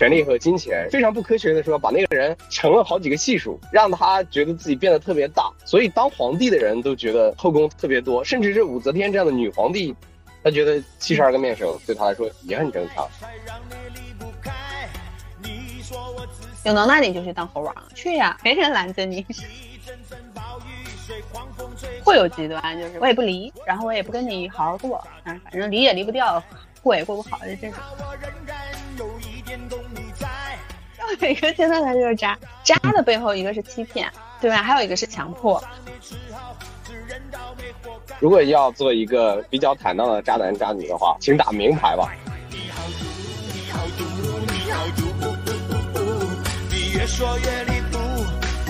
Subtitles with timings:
[0.00, 5.52] 权力和金钱，非常不科学的说，把那个人乘了好几个系数，让他觉得自己变得特别大。
[5.66, 9.94] 所以当皇帝的人都觉得后宫特别多，甚至是武则天这样的女皇帝，
[10.42, 13.06] 她觉得七十二个面首对她来说也很正常。
[16.64, 19.26] 有能耐你就去当猴王，去呀，没人拦着你。
[22.02, 26.42] 会有极端，就是我也不离，然后我也不跟你好好过，嗯，反正离也离不掉，
[26.80, 27.74] 过也过不好，就这种。
[31.18, 34.10] 每个阶段的就是渣，渣的背后一个是欺骗，
[34.40, 34.62] 对吧？
[34.62, 35.62] 还有一个是强迫。
[38.18, 42.12] 如果要做一个比较坦荡的渣男渣女的话，请打名牌吧。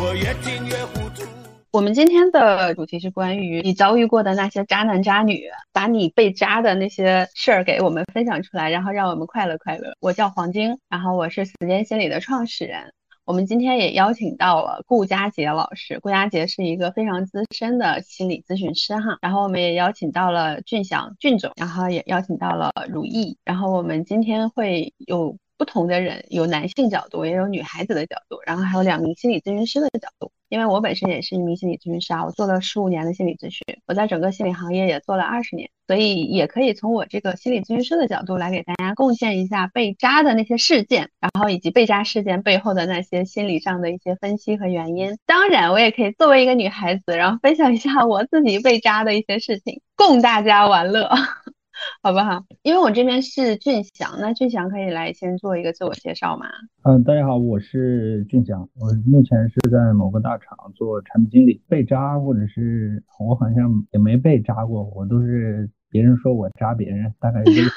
[0.03, 1.40] 我
[1.73, 9.95] 我们今天的主题是关于你遭遇过的那些渣男渣女，把你被渣的那些事儿给我们分享出来，然后让我们快乐快乐。
[10.01, 12.93] 我叫黄晶，然后我是时间心理的创始人。
[13.25, 19.19] 我们今天也邀请到了顾佳杰老师，顾佳杰是一个非常资深的心理咨询师哈。
[19.23, 23.39] 然后我们也邀请到了俊祥俊总，然后也邀请到了如意。
[23.45, 25.37] 然后我们今天会有。
[25.57, 30.33] 不同的人有男性角度，也有女孩子的角度，然后还有两名心理咨询师的角度。
[30.51, 45.17] 因为我本身也是一名心理咨询师啊，我做了十五年的心理咨询，我在整个心理行业也做了二十年，所以也可以从我这个心理咨询师的角度来给大家贡献一下被渣的那些事件，然后以及被渣事件背后的那些心理上的一些分析和原因。
[45.25, 51.09] 当然，我也可以作为一个女孩子，然后分享一下我自己被渣的一些事情，供大家玩乐。
[52.03, 52.45] 好不好？
[52.63, 56.47] 因为我这边是俊祥，那俊祥可以来先做一个自我介绍吗？
[56.85, 61.61] 嗯，大家好，我是俊祥，我目前是在某个大厂做产品经理。
[61.69, 65.69] 被扎或者是我好像也没被扎过，我都是。
[65.91, 67.69] 别人说我渣别人，大概是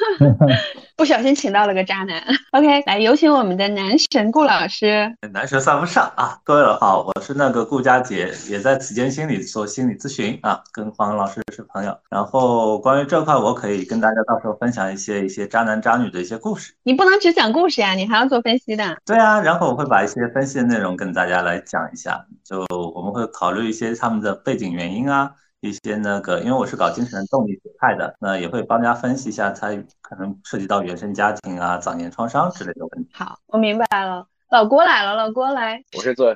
[0.95, 2.21] 不小心请到了个渣男。
[2.51, 5.11] OK，来有请我们的男神顾老师。
[5.31, 6.37] 男神算不上啊。
[6.43, 11.97] 各位好，我是那个顾佳杰，也在此间心理做心理咨询啊，跟黄老师是朋友。
[12.11, 16.71] 然后关于这块，我可以跟大家到时候分享一些一些渣男渣女的一些故事。
[16.83, 18.95] 你不能只讲故事呀，你还要做分析的。
[19.07, 22.63] 对啊，然后我会把一些分析的内容跟大家来讲一下，就
[22.93, 25.31] 我们会考虑一些他们的背景原因啊。
[25.63, 29.69] 一些那个，因为我是搞精神动力学派的，那也会帮大家分析一下，它
[30.01, 33.09] 可能涉及到原生家庭啊、早年创伤之类的问题。
[33.13, 34.27] 好，我明白了。
[34.49, 35.83] 老郭来了，老郭来。
[35.97, 36.35] 我是做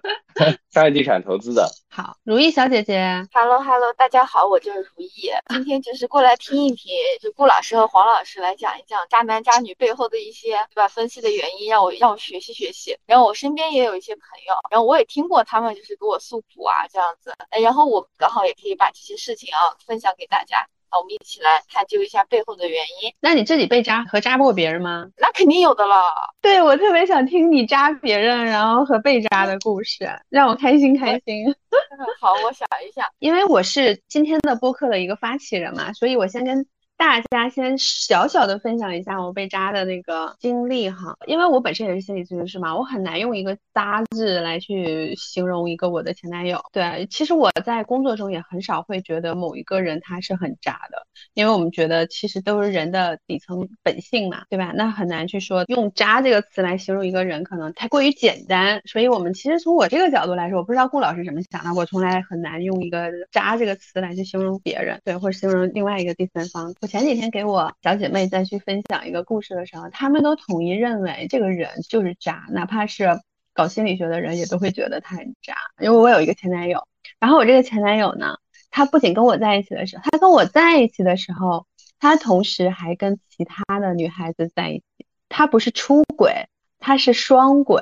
[0.71, 1.69] 商业地产投资的。
[1.89, 3.23] 好，如意小姐姐。
[3.31, 5.29] Hello Hello，大家好，我就是如意。
[5.49, 6.91] 今天就是过来听一听，
[7.21, 12.97] 就顾老师和黄老师来讲一讲渣男渣女背后的一些对吧分析的原因，让我让我学习学习。
[13.05, 17.33] 然后我身边也有一些朋友，然后我也听过他们就是给我诉苦啊这样子。
[17.61, 20.67] 然后我刚好也可以把这些事情啊分享给大家。
[20.91, 23.13] 那我们一起来探究一下背后的原因。
[23.19, 25.05] 那你自己被扎和扎过别人吗？
[25.17, 25.95] 那肯定有的了。
[26.41, 31.45] 对我特别想听你扎别人，然后和被扎的故事， 让我开心开心。
[32.19, 36.65] 好，我想一下，因为我是今天的播客的一个发起人嘛，所以我先跟。
[36.97, 46.59] 大家先小小的分享一下我被渣的那个经历哈，因为我本身也是心理咨询师嘛，我很难用一个渣字来去形容一个我的前男友。
[46.73, 54.73] 对，其实我在工作中也很少会觉得某一个人他是很渣的，因为我们觉得其实都是人的底层本性嘛，对吧？
[54.75, 58.81] 那很难去说用渣这个词来形容一个人，可能太过于简单。
[58.85, 66.73] 所以我们其实从我这个角度来说，我不知道顾老师怎么想的，我从来很难用一个渣这个词来去形容别人，对，或者形容另外一个第三方。
[66.87, 73.19] 前几天给我小姐妹再去分享一个故事的时候，她们都统一认为这个人就是渣，哪怕是
[73.53, 75.55] 搞心理学的人也都会觉得他很渣。
[75.79, 76.87] 因为我有一个前男友，
[77.19, 78.37] 然后我这个前男友呢，
[78.71, 81.65] 他不仅跟我在一起的时候，他跟我在一起的时候，
[81.99, 84.83] 他同时还跟其他的女孩子在一起。
[85.29, 86.47] 他不是出轨，
[86.79, 87.81] 他是双轨。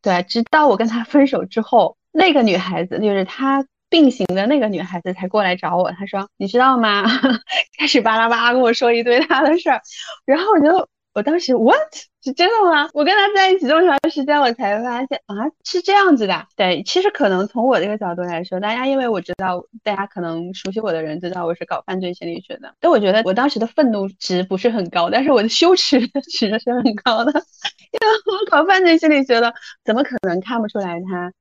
[0.00, 3.66] 对，直到我跟他分手之后，那个女孩子就是他。
[3.94, 7.04] 并行的那个女孩子才过来找我，她说：“你知道吗？”
[7.78, 9.80] 开始巴拉巴拉跟我说一堆她的事儿，
[10.26, 11.78] 然后我就，我当时 what
[12.24, 12.88] 是真的吗？
[12.92, 16.44] 我跟他在一起这么长时间，我才发现啊，是这样子的。
[16.56, 26.00] 对，其实可能从我这个角度来说，大家因为我知道，大家可能熟悉我的人知道我是搞犯罪心理学的，但我觉得我当时的愤怒值不是很高，但是我的羞耻
[26.32, 27.30] 值是很高的，
[27.94, 29.54] 因为我搞犯罪心理学的，
[29.84, 31.32] 怎么可能看不出来他？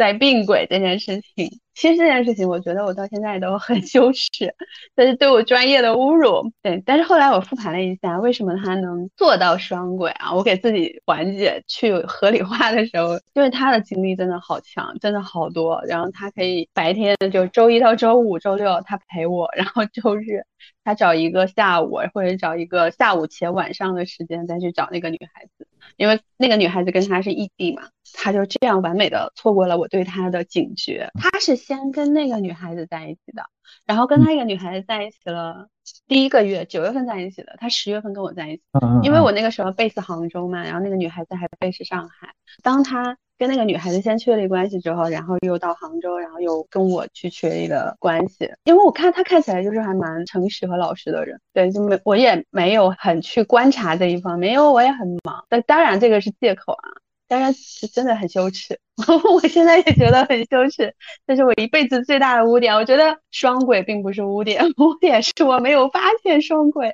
[0.00, 4.54] 在并轨这件事情，其实这件事情，我觉得我到现在都很羞耻，
[4.96, 6.50] 这是对我专业的侮辱。
[6.62, 10.32] 对，但是后来我复盘了一下，为什么他能做到双轨啊？
[10.32, 15.82] 我给自己缓解、去合理化的时候，因为他的精力真的好强，真的好多。
[15.86, 20.44] 然后他可以白天就周一到周五、周六他陪我，然后周日
[20.82, 25.66] 他找一个下午或者找一个下午前晚上的时间再去找那个女孩子。
[25.96, 27.82] 因为那个女孩子跟他是异地嘛，
[28.14, 31.10] 他就这样完美的错过了我对他的警觉。
[31.14, 33.42] 他是先跟那个女孩子在一起的，
[33.86, 35.68] 然后跟他一个女孩子在一起了
[36.06, 38.62] 第一个月，九月份在一起的，他十月份跟我在一起，
[39.02, 43.16] 因为我那个时候 base 杭州嘛，然后那个女孩子还 base 上海，当他。
[43.40, 48.46] 跟那个女孩子先确立关系之后，然后又到杭州，然后又跟我去确立了关系。
[48.64, 55.42] 因为我看他看起来就是还蛮诚实和老实的人，对，就没我也没有很去观察这一方面，因为我也很忙。
[55.48, 56.84] 但当然这个是借口啊。
[57.30, 58.76] 当然是真的很羞耻，
[59.32, 60.92] 我现在也觉得很羞耻，
[61.28, 62.74] 这是我一辈子最大的污点。
[62.74, 66.92] 我觉得双轨并不是污点， 污点是我没有发现双轨。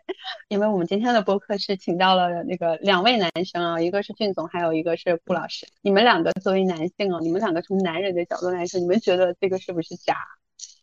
[0.50, 5.66] 因为我们今天的播客是请到了那个两位男生啊，一个是俊总，还有一个是顾老师。
[5.80, 10.16] 你们两个作为男性啊，你们两个从男人的角度来说，你们觉得这个是不是渣？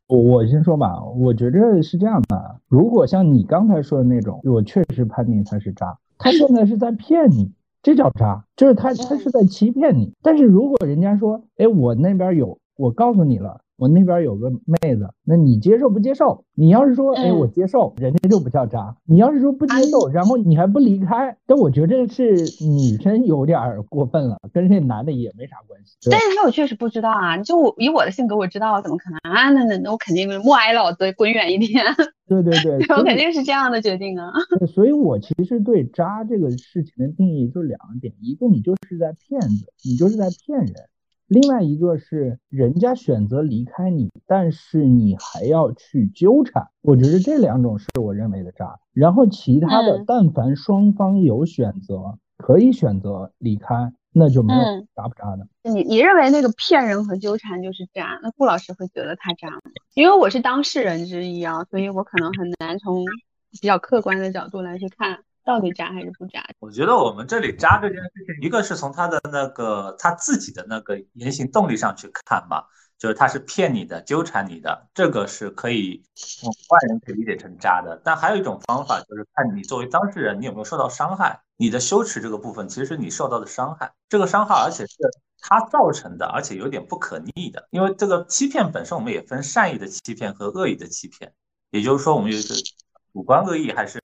[0.08, 2.60] 我我先说吧，我觉着是这样的。
[2.68, 7.52] 如果像你刚才说的那种，我确实判定他是渣，他现在是在骗你。
[7.84, 10.14] 这叫啥，就是他他是在欺骗你。
[10.24, 13.60] 但是如果人家说，哎，我那边有，我告诉你了。
[13.78, 16.46] 我那边有个妹子，那你接受不接受？
[16.56, 18.96] 你要是说，哎，我接受，人家就不叫渣。
[19.06, 23.60] 你要是说不接受，然后你还不离开，但我觉得是女生有点
[23.90, 25.98] 过分了，跟这男的也没啥关系。
[26.12, 29.50] 但是他我确实不知道啊，就以我的性格，我知道怎么可能啊？
[29.50, 31.84] 那那那我肯定默哀老子滚远一点。
[32.26, 34.32] 对对对，我肯定是这样的决定啊。
[34.74, 40.74] 所以，我其实对渣这个事情的定义就两点：一个你就是在骗子，你就是在骗人。
[41.34, 48.80] 另外一个是人家选择离开你，但是你还要去纠缠，我觉得这两种是我认为的渣。
[48.94, 54.60] 然后其他的，但凡双方有选择，可以选择离开，那就没有
[54.96, 55.48] 渣不渣的。
[55.64, 58.20] 你你认为那个骗人和纠缠就是渣？
[58.22, 59.62] 那顾老师会觉得他渣吗？
[59.96, 63.04] 因为我是当事人之一啊，所以我可能很难从
[63.50, 65.24] 比较客观的角度来去看。
[65.44, 66.44] 到底渣还是不渣？
[66.60, 72.64] 我觉得我们这里渣这件事情，一个是从他的那个他自己的那个言行动力上去看嘛，
[72.98, 76.04] 就是他是骗你的、纠缠你的，这个是可以
[76.44, 78.02] 用外人可以理解成渣的。
[78.04, 81.42] 但还有一种方法，就是看你作为当事人，你有没有受到伤害？
[81.58, 84.96] 你的羞耻这个部分，其实是你受到的伤害，这个伤害而且是
[85.40, 87.68] 他造成的，而且有点不可逆的。
[87.70, 91.34] 因为这个欺骗本身，我们也分善意的欺骗和恶意的欺骗，
[91.72, 92.56] 也就是说，我们有一个
[93.14, 94.00] 主观恶意还是？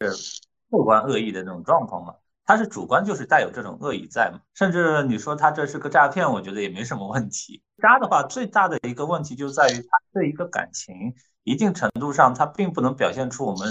[0.70, 2.14] 客观恶意的那种状况嘛，
[2.46, 7.64] 他是主观就是带有这种恶意在嘛，甚至你说他这是个诈骗，我觉得也没什么问题。
[7.82, 11.14] 渣的话，最大的一个问题就在于他对一个感情，
[11.44, 13.68] 一定程度上他并不能表现出我们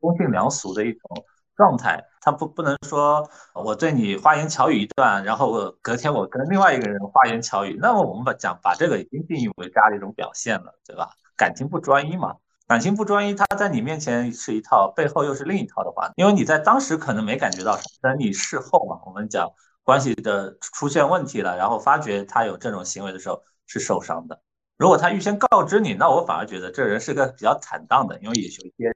[0.00, 1.24] 公信良俗的一种
[1.56, 11.10] 状态，他不不能说我对你花言巧语一段，然后隔天我跟另外一个人花言巧语，那么我们把讲把这个已经定义为渣的一种表现了，对吧？
[11.36, 12.34] 感情不专一嘛。
[12.68, 19.48] 感情不专一，他在你面前是一套，背后又是另一套的话，因为你在当时可能没感觉到什么，等你事后嘛，我们讲
[19.82, 24.42] 关系的出现问题了，然后发觉他有这种行为的时候是受伤的。
[24.76, 28.92] 如果他预先告知你，那我反而觉得这人是个比较坦荡的，因为也有一些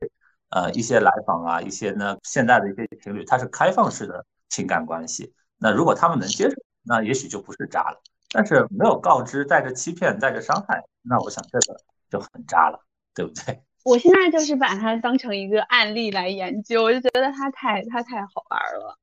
[0.51, 7.99] 呃一些来访啊，一些呢现在的一些情侣，他是开放式的情感关系，那如果他们能接受，那也许就不是渣了。
[8.35, 11.81] 但是没有告知，带着欺骗，带着伤害，那我想这个
[12.11, 12.79] 就很渣了。
[13.15, 13.61] 对不对？
[13.85, 18.99] 我现在就是把它当成一个案例来研究，我就觉得它太它太好玩了。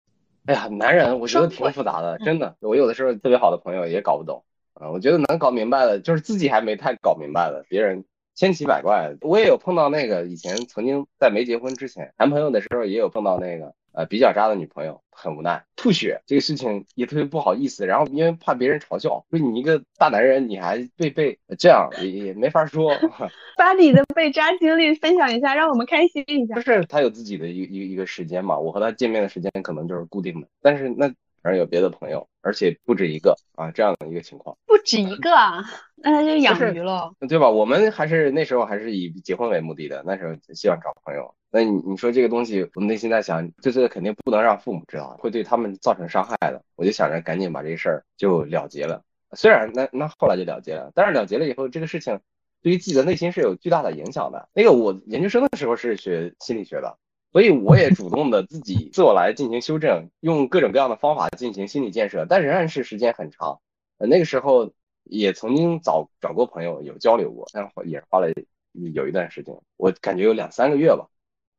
[0.46, 2.56] 哎呀，男人我觉得挺复杂的，真的。
[2.62, 4.90] 我有的时候特别好的朋友也搞不懂啊。
[4.90, 9.16] 我觉得能搞明白的，就是自己还没太搞明白的，别人千奇百怪。
[9.22, 13.74] 我也有碰到那个以前曾经在没结婚之前谈朋友的时候，也有碰到那个。
[13.92, 22.92] 呃，比较渣的女朋友很无奈，吐血这个事情也特别不好意思，然后因为怕别人嘲笑，说你一个大男人，你还被被这样，也也没法说。
[23.58, 26.56] 把你的被渣经历分享一下，让我们开心一下。
[26.56, 31.08] 不是他有自己的一一一个时间嘛，我和他见面的时间可能就是固定的，但是那
[31.42, 34.58] 反正有别的朋友，而且不止一个啊，这样的一个情况。
[34.66, 35.64] 不止一个啊，
[35.96, 37.50] 那他就养鱼了，对吧？
[37.50, 41.34] 我们还是那时候还是以结婚为目的的，那时候希望找朋友。
[41.52, 46.64] 那你你说这个东西，我内心在想，这是肯定不能让父母知道，会对他们造成伤害的。
[46.76, 49.04] 我就想着赶紧把这事儿就了结了。
[49.34, 52.20] 虽然那那后来就了结了，但是了结了以后，这个事情
[52.62, 54.48] 对于自己的内心是有巨大的影响的。
[54.54, 56.98] 那个我研究生的时候是学心理学的，
[57.32, 63.62] 所以我也主动的自己自我来进行修正，用各种各样的方法进行心理建设，但仍然是时间很长。
[63.98, 64.72] 呃，那个时候
[65.04, 68.32] 也曾经找找过朋友有交流过，但也花了
[68.72, 71.08] 有一段时间，我感觉有两三个月吧。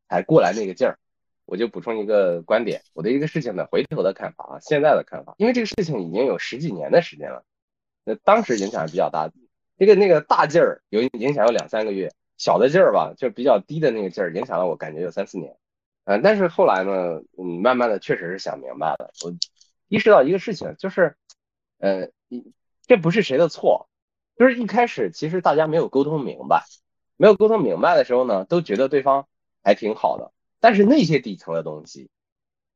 [0.09, 0.99] 才过来那个劲儿，
[1.45, 7.45] 我就补充一个观点，我的一个事情的回头的看法啊，现在的看法，因为这个事情已经有十几年的时间了，
[8.05, 9.31] 那当时影响还比较大，
[9.79, 15.59] 这个那个大劲儿有影响有两三个月，小的劲儿吧，就比较低的那个劲儿，影响了我感觉有三四年，
[16.05, 19.35] 嗯，但是后来呢，嗯，慢慢的确实是想明白了，我
[19.89, 21.17] 意识到一个事情，就是，
[21.81, 22.51] 呃，一
[22.87, 23.91] 这不是谁的错，
[24.39, 26.65] 就是一开始其实大家没有沟通明白，
[27.19, 29.29] 没有沟通明白的时候呢，都觉得对方
[29.63, 32.09] 还挺好的，但是那些底层的东西，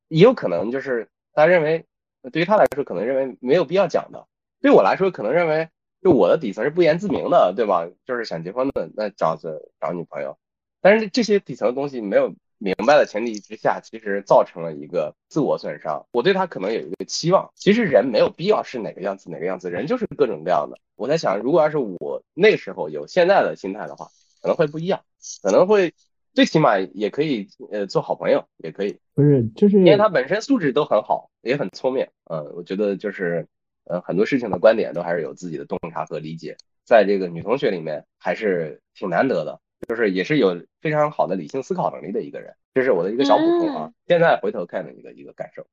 [0.08, 1.86] 也有可能就是他认为，
[2.30, 4.28] 对于他来说可能认为没有必要讲的，
[4.60, 5.70] 对我来说可能认为，
[6.04, 7.88] 就我的底层是不言自明的，对吧？
[8.04, 10.36] 就是想结婚的，那找子找女朋友，
[10.82, 16.04] 但是这些底层的东西没有明白的前提之下，其实造成了一个自我损伤。
[16.12, 20.78] 我对他可能有一个期望，其实人没有必要是哪个样子哪个样子，人就是各种各样的。
[20.94, 24.08] 我在想，如果要是我那时候有现在的心态的话，
[24.42, 25.00] 可能会不一样，
[25.42, 25.94] 可能会
[26.34, 32.06] 最起码也可以呃做好朋友，也可以，不是，就是因为他本身素质都很好，也很聪明。
[32.24, 33.46] 嗯、我觉得就是
[33.84, 39.60] 呃很多事情的观点都还是有自己的洞察和理解，在这个女同学里面还是挺难得的。
[39.86, 43.92] 就是也是有非常好的理性思考能力的一个人，这是我的一个小补充啊。
[44.06, 45.66] 现在回头看的一个一个感受。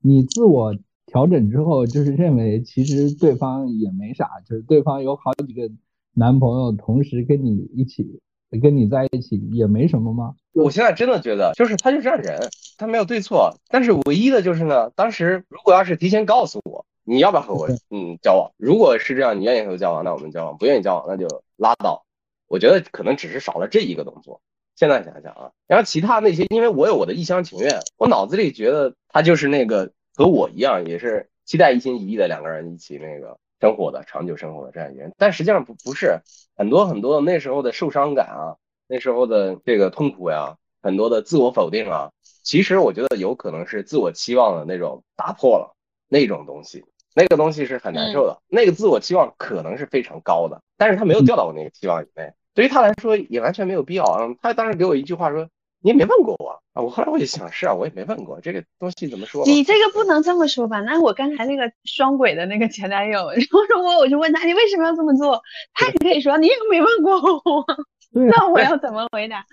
[0.00, 5.68] 你自我调整之后，就是认为其实对方也没啥，就是对方有好几个
[6.12, 8.20] 男朋友同时跟你一起
[8.62, 10.36] 跟你在一起也没什么吗？
[10.52, 12.38] 我现在真的觉得，就是他就这样人，
[12.78, 22.04] 他没有对错，但是唯一的就是呢，当时如果要是提前告诉我你要不要和我 嗯交往，如果是这样，你愿意和我交往，那我们交往；不愿意交往，那就拉倒。
[22.48, 24.40] 我觉得可能只是少了这一个动作。
[24.74, 36.18] 现在想想啊，然后其他那些，因为我有我的一厢情愿，我脑子里觉得他就是那个和我一样，也是期待一心一意的两个人一起那个生活的长久生活的这样一个人，但实际上不不是
[36.56, 42.10] 很多很多那时候的受伤感啊，那时候的这个痛苦呀，很多的自我否定啊，
[42.42, 45.74] 其实我觉得有可能是自我期望的那种打破了
[46.08, 46.84] 那种东西，
[47.16, 52.34] 那个东西是很难受的，那个自我期望可能是非常高的，但是他没有掉到我那个期望以内。
[52.52, 54.28] 对于他来说也完全没有必要啊！
[54.42, 55.48] 他当时给我一句话说
[55.82, 59.44] ：“你也没问过我啊！”我后来我就想，是啊，我也没问过这个东西怎么说。
[59.46, 60.80] 你这个不能这么说吧？
[60.80, 65.42] 那我刚才那个双轨的那个前男友，然后说我我就问他你为什么要这么做，
[65.74, 67.64] 他也可以说你也没问过我，
[68.12, 69.44] 那我要怎么回答？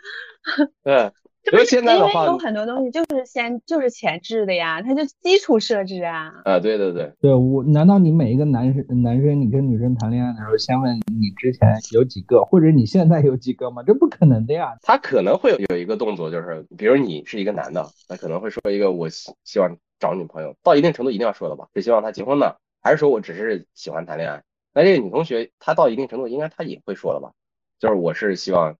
[0.84, 1.12] 对。
[1.51, 6.31] 因为现在的话，有很多东西就是先就是前置的呀，它就基础设置啊。
[6.45, 13.83] 啊，对对对，对我难道你每一个男生男生你跟女生谈恋爱的时候，先问你之前有几个，或者你现在有几个吗？
[13.85, 14.77] 这不可能的呀。
[14.81, 24.43] 他可能会有有一个动作，就是比如你是一个男的，他可能会说一个我希希望找女朋友，到一定程度一定要说的吧，是希望他结婚呢，还是说我只是喜欢谈恋爱？
[24.73, 27.33] 那这个女同学她到一定程度应该她也会说了吧，
[27.79, 28.77] 就是我是希望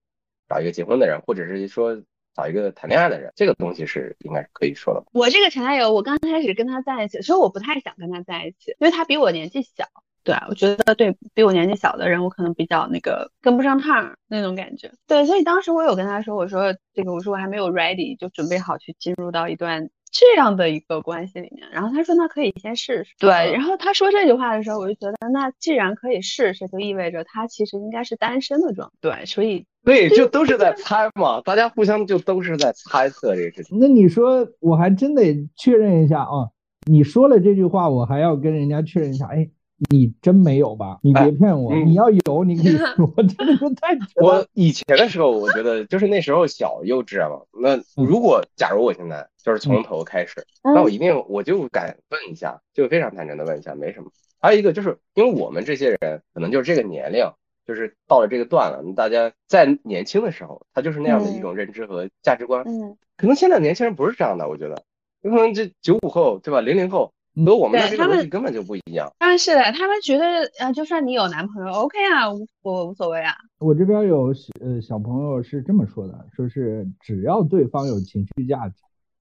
[0.48, 2.00] 找一个结婚的人，或者是说。
[2.34, 5.04] 找一个谈恋爱的人，这个东西是应该是可以说的。
[5.12, 9.84] 我这个前男友，我刚开始跟他在一起，其实我不太想跟他在一起，因为他比我年纪小。
[10.24, 14.90] 对，我觉得对比我年纪小的人，我可能比较那个跟不上趟那种感觉。
[15.06, 21.68] 对，所以当时我有跟他说，我说这个，我说我还没有 ready，就准备好去进入到一段这样的一个关系里面。
[21.70, 23.10] 然后他说那可以先试试。
[23.18, 28.94] 对，然后他说这句话的时候，我就觉得那既然可以试试，就意味着他其实应该是单身的状态。
[29.00, 29.66] 对，所以。
[29.84, 33.78] 对，就都是在 猜嘛，大家互相就都是在猜测这个事情。
[33.78, 36.48] 那你说，我还真得确认一下啊！
[36.90, 39.26] 你说了这句话，我还要跟人家确认一下。
[39.26, 39.50] 哎，
[39.90, 40.98] 你真没有吧？
[41.02, 43.12] 你别骗我，哎、你要有，你可以 说。
[43.16, 47.42] 真的是太我以前的时候，我觉得就是那时候小幼稚嘛。
[47.60, 54.10] 那如果假如我现在就是从头开始，嗯、那我一定我就敢问一下，就非常坦诚的问一下，没什么。
[54.40, 57.24] 还有一个就是，因为我们这些人可能就是这个年龄。
[57.66, 62.62] 就是到了这个段了，大家在年轻的时候，他就是那样的一种认知和价值观。
[62.66, 64.82] 嗯，可能现在年轻人不是这样的，我觉得，
[65.22, 67.14] 有可能这九五后对吧，零零后
[67.44, 69.10] 和我们的这个逻辑根本就不一样。
[69.18, 70.24] 当然是的，他们觉得
[70.58, 72.28] 呃，就算你有男朋友，OK 啊，
[72.62, 73.34] 我无所谓啊。
[73.58, 78.74] 我这边有呃小朋友是这么说的，说是只要对方有情绪价值，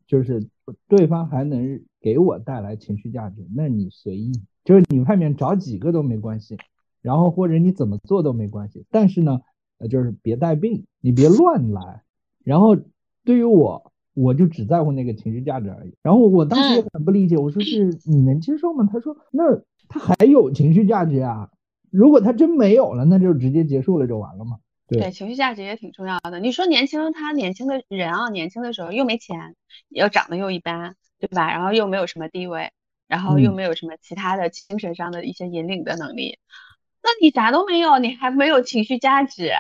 [0.08, 0.48] 就是
[0.88, 4.32] 对方还能给我带来情绪价值，那你随意，
[4.64, 6.58] 就是你外面找几个都没关系。
[7.02, 9.42] 然后或者你怎么做都没关系，但是呢，
[9.78, 12.02] 呃，就是别带病，你别乱来。
[12.46, 12.78] 然后
[13.26, 15.94] 对于我，我就只在乎那个情绪价值而已。
[16.02, 18.88] 然后我当时也很不理解，我说是你能接受吗？
[18.92, 19.44] 他说那
[19.88, 21.50] 他还有情绪价值啊，
[21.92, 24.58] 如果他真没有了，那就直接结束了就完了嘛。
[24.88, 26.40] 对，对情绪价值也挺重要的。
[26.40, 29.56] 你说年轻他年轻的人啊，年轻的时候又没钱，
[29.90, 31.52] 又长得又一般，对吧？
[31.52, 32.72] 然后又没有什么地位，
[33.08, 36.38] 然后又没有什么其他的精神上的一些引领的能力。
[37.02, 39.52] 那你啥都没有，你还没有情绪价值，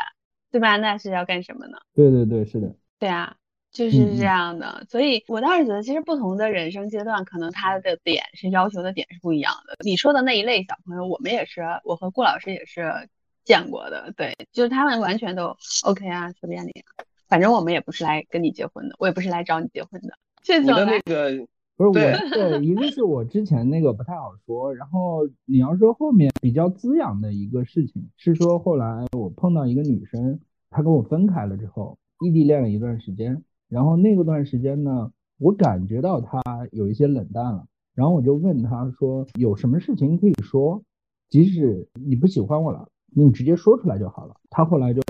[0.51, 0.77] 对吧？
[0.77, 1.77] 那是要干什么呢？
[1.93, 2.75] 对对对，是的。
[2.99, 3.35] 对啊，
[3.73, 4.77] 就是这样的。
[4.79, 9.75] 嗯、所以我倒是觉得，其实不同的人生阶段，可能他的点是要求的点是不一样的。
[9.83, 13.09] 你说的那一类小朋友，我们也是，我和顾老师也是
[13.43, 14.13] 见过的。
[14.15, 20.13] 对，就是他们完全都 OK 啊，随便你、啊，反正我们也不是来跟你结婚的，我也不是来找你结婚的。
[20.41, 30.39] 这种你的那个 不是我对对，一个是我之前那个不太好说，然后你要说后面比较滋养的一个事情，是说后来我碰到一个女生，
[30.69, 36.39] 她跟我分开了之后，异地恋了一段时间，然后那个段时间呢，我感觉到他
[36.71, 37.65] 有一些冷淡了，
[37.95, 40.83] 然后我就问他说，有什么事情可以说，
[41.27, 44.35] 即使你不喜欢我了，你直接说出来就好了。
[44.51, 45.01] 他后来就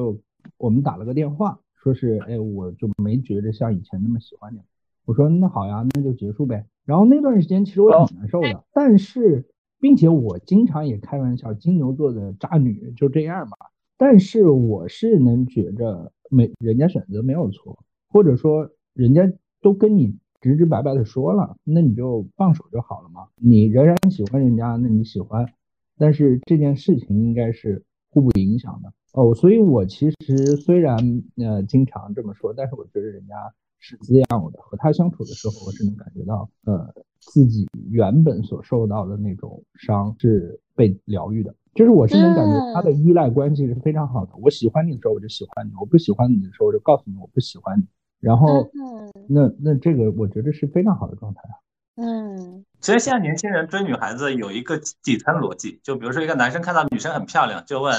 [0.58, 4.64] 我们打了个电话，说是哎，我就没觉得像以前那么喜欢你了。
[5.04, 6.66] 我说那好呀，那就结束呗。
[6.86, 9.46] 然后那段时间其实我挺难受的，但是
[9.82, 13.58] 并且我经常也开玩笑，金牛座的渣女就这样吧。
[13.98, 17.78] 但是我是能觉着没人家选择没有错，
[18.14, 19.30] 或者说人家
[19.62, 23.28] 都跟你直直白白的说了，那你就放手就好了嘛。
[23.36, 25.46] 你仍然喜欢人家，那你喜欢，
[25.98, 29.34] 但是这件事情应该是互不影响的哦。
[29.36, 30.96] 所以我其实虽然
[31.38, 33.36] 呃经常这么说，但是我觉得人家。
[33.86, 36.88] 是滋养我的，和他相处的时候，我是能感觉到，呃，
[37.20, 44.32] 自己原本所受到的那种伤是被疗愈的，就是我是能感觉他的依赖关系是非常好的。
[44.42, 47.84] 我喜欢你的时候，我就喜欢你；我不喜欢你的时候，我就告诉你我不喜欢你。
[48.24, 48.72] 然后，
[49.28, 51.54] 那那这个我觉得是非常好的状态啊。
[51.96, 57.94] 嗯，其实现在年轻人追女孩子有一个底层逻辑，就比如说一个男生看到女生很漂亮，就问：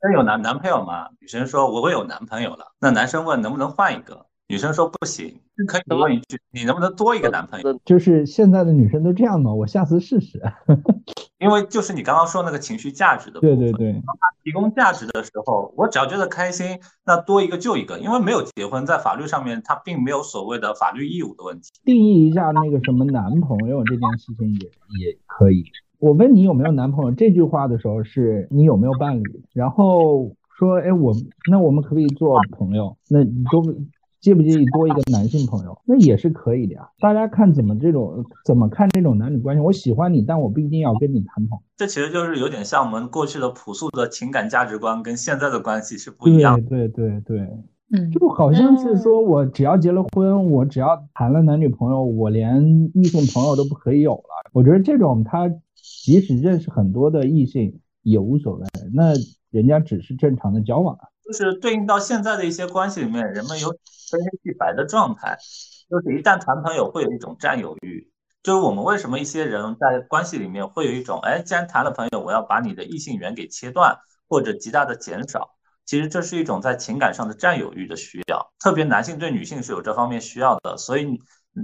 [0.00, 1.08] 真有男男朋友吗？
[1.20, 2.72] 女生说：我有男朋友了。
[2.80, 4.26] 那男生问：能不能换一个？
[4.52, 5.34] 女生说不行，
[5.66, 7.80] 可以问一句，你能不能多一个男朋友？
[7.86, 9.50] 就是现在的女生都这样吗？
[9.50, 10.42] 我下次试试。
[11.38, 21.70] 因为就是你刚刚说那个情绪价值的部分，对对对，当他提供价值的时候，我只要觉得开心，那多一个就一个，因为没有结婚，在法律上面他并没有所谓的法律义务的问题。
[21.86, 25.64] 定义一下那个什么男朋友这件事情也也可以。
[25.98, 29.42] 我问你有没有男朋友这句话的时候，是你有没有伴侣？
[29.54, 31.14] 然后说，哎，我
[31.50, 32.94] 那我们可不可以做朋友？
[33.08, 33.62] 那你都。
[34.22, 35.76] 介不介意多一个男性朋友？
[35.84, 36.88] 那也是可以的呀。
[37.00, 39.60] 大家看怎么这种怎么看这种男女关系？
[39.60, 41.62] 我喜欢你，但我不一定要跟你谈朋友。
[41.76, 46.64] 这其实就是有点像我们过去的朴素的情感价值观跟现在的关系是不一样。
[46.66, 47.48] 对对对对，
[47.90, 54.50] 嗯，就好像是说我只要结了婚，我只要谈了男女朋友，我连异性朋友都不可以有了。
[54.52, 55.50] 我觉得这种他
[56.04, 59.14] 即使认识很多的异性也无所谓，那
[59.50, 60.96] 人家只是正常的交往。
[61.24, 65.36] 就是对应到现在的一些关系里面，人们有非黑即白的状态，
[65.88, 68.10] 就是一旦谈朋友会有一种占有欲，
[68.42, 73.96] 就是我们为什么一些人在关系里面会有一种，哎，既然谈了朋友，我要把你的异性缘给切断
[74.28, 75.56] 或者极大的减少，
[75.86, 81.20] 其实这是一种在情感上的占有欲的需要，特别男性对女性是有这方面需要的，所以。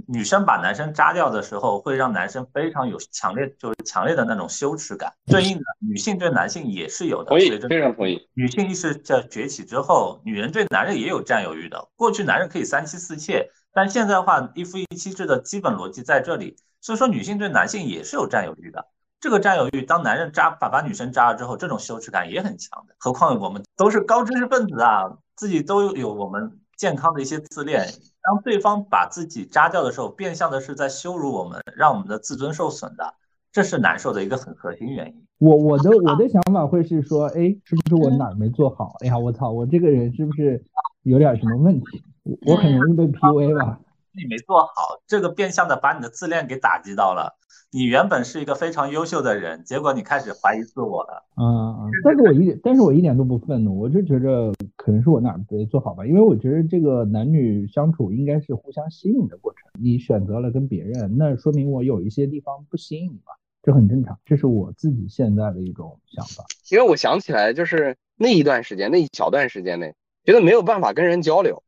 [0.07, 5.11] 女生把男生扎掉的时候，会让男生非常有强烈，就是强烈的那种羞耻感。
[5.25, 7.29] 对应的，女性对男性也是有的。
[7.29, 8.29] 同意，非常同意。
[8.35, 11.89] 女性意识在崛起之后，女人对男人也有占有欲的。
[11.95, 16.55] 过去男人可以三妻四妾，但现在的话，一夫一妻制的基本逻辑在这里。
[16.81, 18.85] 所以说，女性对男性也是有占有欲的。
[19.19, 22.95] 这个占有欲，当男人扎把把女生扎了之后，这种羞耻感也很强的。
[22.99, 27.85] 何况我们都是高知识分子啊，自己都有我们健康的一些自恋。
[28.21, 33.13] 当对方把自己扎掉的时候，变相的是在羞辱我们，让我们的自尊受损的，
[33.51, 35.25] 这是难受的一个很核心原因。
[35.37, 38.95] 我我的我的想法会是说，哎，是不是我哪儿没做好？
[38.99, 40.63] 哎呀，我操，我这个人是不是
[41.03, 42.03] 有点什么问题？
[42.45, 43.79] 我很容易被 PUA 吧？
[44.11, 47.37] 你没做好，这个变相的把你的自恋给打击到了。
[47.71, 51.23] 你原本是一个非常优秀的人，结果你开始怀疑自我了。
[51.35, 56.03] 啊，但是我一点，但是我一点都不愤怒，我就觉着可能是我哪儿没做好吧。
[56.03, 59.69] 因为我觉得这个男女相处应该是互相吸引的过程。
[59.79, 64.17] 你选择了跟别人，那说明我有一些地方不吸引你嘛，这很正常。
[64.25, 66.43] 这是我自己现在的一种想法。
[66.71, 71.61] 因为我想起来，就是那一段时间，那一小段时间内，觉得没有办法跟人交流。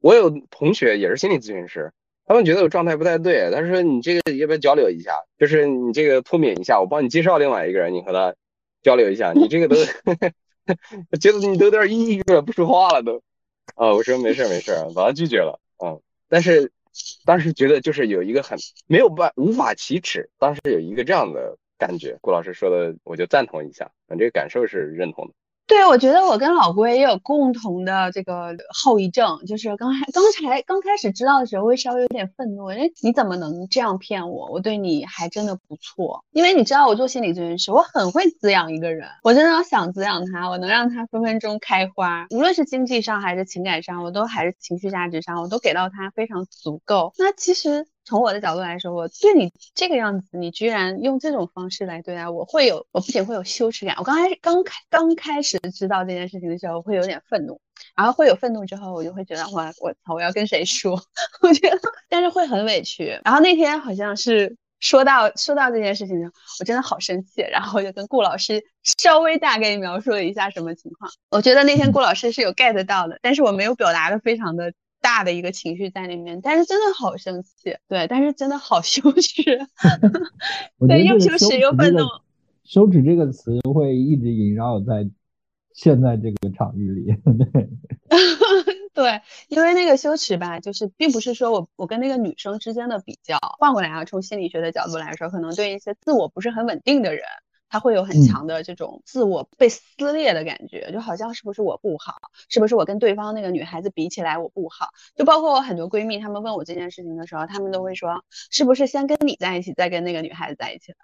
[0.00, 1.92] 我有同学也是心理咨询师。
[2.32, 5.12] 他们觉得我状态不太对，他说你这个要不要交流一下？
[5.38, 8.34] 就是你这个脱敏一下，我帮你介绍另外一个人，你和他
[8.82, 9.32] 交流一下。
[9.36, 9.76] 你这个都
[11.20, 13.22] 觉得你都有点抑郁了，不说话了都。
[13.74, 15.60] 啊，我说没事没事，把他拒绝了。
[15.84, 16.72] 嗯，但是
[17.26, 22.16] 当时觉得就是有一个很没有办无法启齿，当时有一个这样的感觉。
[22.22, 25.34] 顾老师说的，我就赞同一下，这个感受是认同的。
[25.66, 34.50] 对，我觉得我跟老郭也有共同的这个后遗症，就是刚开刚才刚开始知道的时候会稍微有点愤怒，哎，你怎么能这样骗我？
[34.50, 47.14] 我对你还真的不错，因为你知道我做心理咨询师，我很会滋养一个人，我真的要想滋养他，我能让他分分钟开花，无论是经济上还是情感上，我都还是情绪价值上，我都给到他非常足够。
[47.16, 57.60] 那其实从我的角度来说，我对你这个样子，你居然用这种方式来对待我，会有我不仅会有羞耻感，我刚开始刚开刚开始知道这件事情的时候，我会有点愤怒，
[57.96, 61.00] 然后会有愤怒之后，我就会觉得哇，我操，我要跟谁说？
[61.42, 63.20] 我觉得，但是会很委屈。
[63.24, 64.56] 然后那天好像是。
[64.82, 71.08] 说到说到这件事情上，我真的好生气，然后我就跟顾老师稍微大概描述了一下什么情况。
[71.30, 76.40] 我觉得那天顾老师是有 get 到的，但是我没有表达的非常的大的一个情绪在里面。
[76.40, 79.42] 但是真的好生气，对，但是真的好 羞耻，
[80.88, 82.04] 对，又羞耻又愤怒。
[82.64, 85.10] 羞耻这个词会一直萦绕在
[85.74, 87.14] 现在这个场域里，
[87.52, 87.68] 对。
[88.94, 97.24] 对，因为那个羞耻吧，就是并不是说我我跟那个女生之间的比较，换过来啊，从心理学的角度来说，可能对一些自我不是很稳定的人，
[97.72, 99.80] 他会有很强的这种自我被撕
[100.12, 102.16] 裂的感觉，就好像是不是我不好，
[102.50, 104.90] 是不是我跟对方那个女孩子比起来我不好？
[105.16, 110.98] 就包括我很多闺蜜，她们问我这件事情的时候，她们都会说，是不是先跟你在一起，再跟那个女孩子在一起的？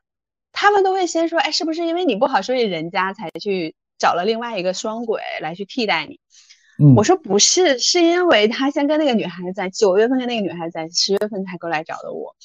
[0.52, 6.20] 她们都会先说，哎，是不是因为你不好，所以人家才去找了另外一个双轨来去替代你？
[6.94, 12.36] 我说不是，是因为他先跟那个女孩子在九月份跟那个女孩子在十月份才过来找的我。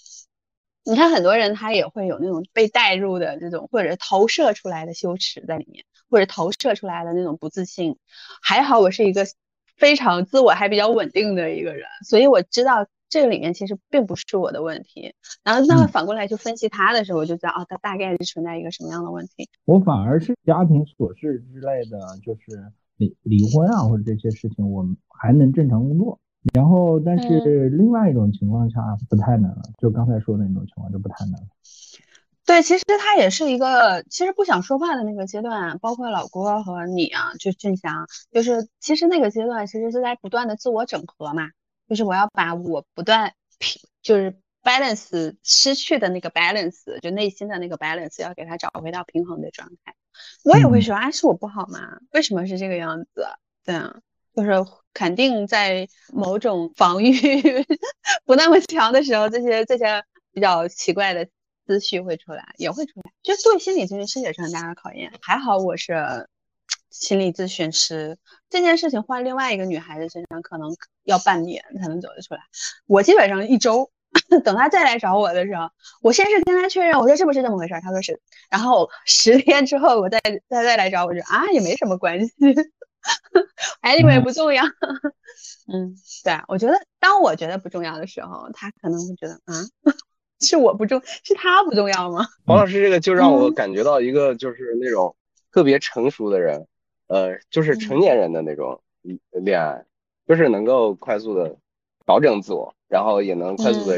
[0.85, 7.97] 你看很多人他也会有那种被带入的这种，或者投射出来的羞耻在里面，或者投射出来的那种不自信。
[8.41, 9.25] 还好我是一个
[9.77, 15.13] 非常自我还比较稳定的一个人，所以我知道这个里面其实并不是我的问题。
[15.43, 19.49] 然后那么反过来去分析他的时候，我就知道哦，他大概是存在一个什么样的问题。
[19.65, 22.71] 我反而是家庭琐事之类的，就是。
[22.97, 26.19] 离离婚啊，或者这些事情，我们还能正常工作。
[26.53, 31.47] 然后，但是另外一种情况下不太能了，就刚才说的那种情况就不太能了。
[32.45, 41.51] 对，其实他也是一个，其实不想说话的那个阶段，包括老郭和你啊，就俊祥，就是其实那个阶段其实是在不断的自我整合嘛，
[41.87, 49.95] 就是我要把我不断平，就是 balance 失去的那个 balance，就内心的那个 balance，要给他找回到平衡的状态。
[50.43, 51.99] 我也会说，啊，是我不好吗？
[52.11, 53.25] 为什么是这个样子？
[53.63, 54.01] 对啊，
[54.35, 54.51] 就是
[54.93, 57.11] 肯定在某种防御
[58.25, 61.27] 不那么强的时候，这些这些比较奇怪的
[61.65, 63.11] 思绪会出来，也会出来。
[63.21, 65.11] 就做心理咨询师也是很大的考验。
[65.21, 66.27] 还好我是
[66.89, 68.17] 心理咨询师，
[68.49, 72.41] 这件事情换另外一个女孩子身上，可能要半年才能走得出来。
[72.85, 73.91] 我基本上一周。
[74.43, 75.67] 等他再来找我的时候，
[76.03, 77.81] 我先是跟他确认，我说是不是这么回事儿？
[77.81, 78.21] 他说是。
[78.47, 82.31] 然后十天之后，我再再再来找我，说啊也没什么关系
[83.81, 84.63] anyway 不重要。
[85.71, 89.63] 嗯，对啊，我觉得当我觉得不重要的时候，他可能会觉得啊，
[90.39, 92.25] 是我不重，是他不重要吗？
[92.45, 95.15] 黄老师这个就让我感觉到一个就是那种
[95.51, 96.67] 特别成熟的人，
[97.07, 98.81] 呃，就是成年人的那种
[99.31, 99.85] 恋爱，
[100.27, 101.57] 就是能够快速的
[102.05, 102.73] 调整自我。
[102.89, 103.97] 然后也能快速的，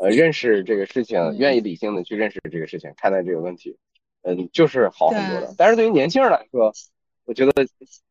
[0.00, 3.78] 呃，认识这个事情，愿意理性的去认识这个事情，看待这个问题，
[4.22, 5.54] 嗯，就是好很多的。
[5.56, 6.72] 但是对于年轻人来说，
[7.26, 7.52] 我觉得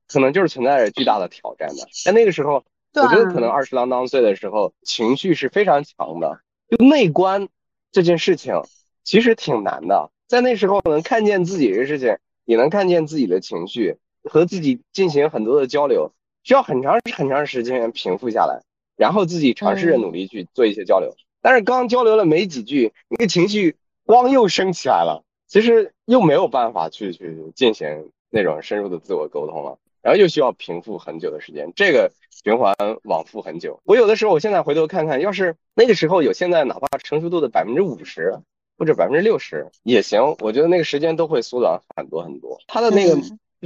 [0.08, 1.88] 可能就是存在着巨大的挑战的。
[2.04, 6.42] 在那个时候，我觉得可能二十郎当岁的时候，情绪是非常强的。
[6.70, 7.48] 就内观
[7.92, 8.62] 这件事情
[9.04, 16.12] 其实挺难的，在那时候能看见自己的事情，也能看见自己的情绪，和自己进行很多的交流，
[16.44, 18.62] 需要很长很长时间平复下来。
[18.98, 23.76] 然后自己尝试着努力去做一些交流，但是刚交流了没几句，那个情绪
[24.08, 32.12] 光又升起来了，其实又没有办法去去进行那种深入的自我沟通了，然后又需要平复很久的时间，这个
[32.44, 33.80] 循环往复很久。
[33.84, 38.40] 我有的时候，我现在回头看看，要是那个时候有现在哪怕成熟度的百分之五十
[38.78, 42.60] 或者百分之六十也行，我觉得那个时间都会缩短很多很多。
[42.68, 43.18] 他的那个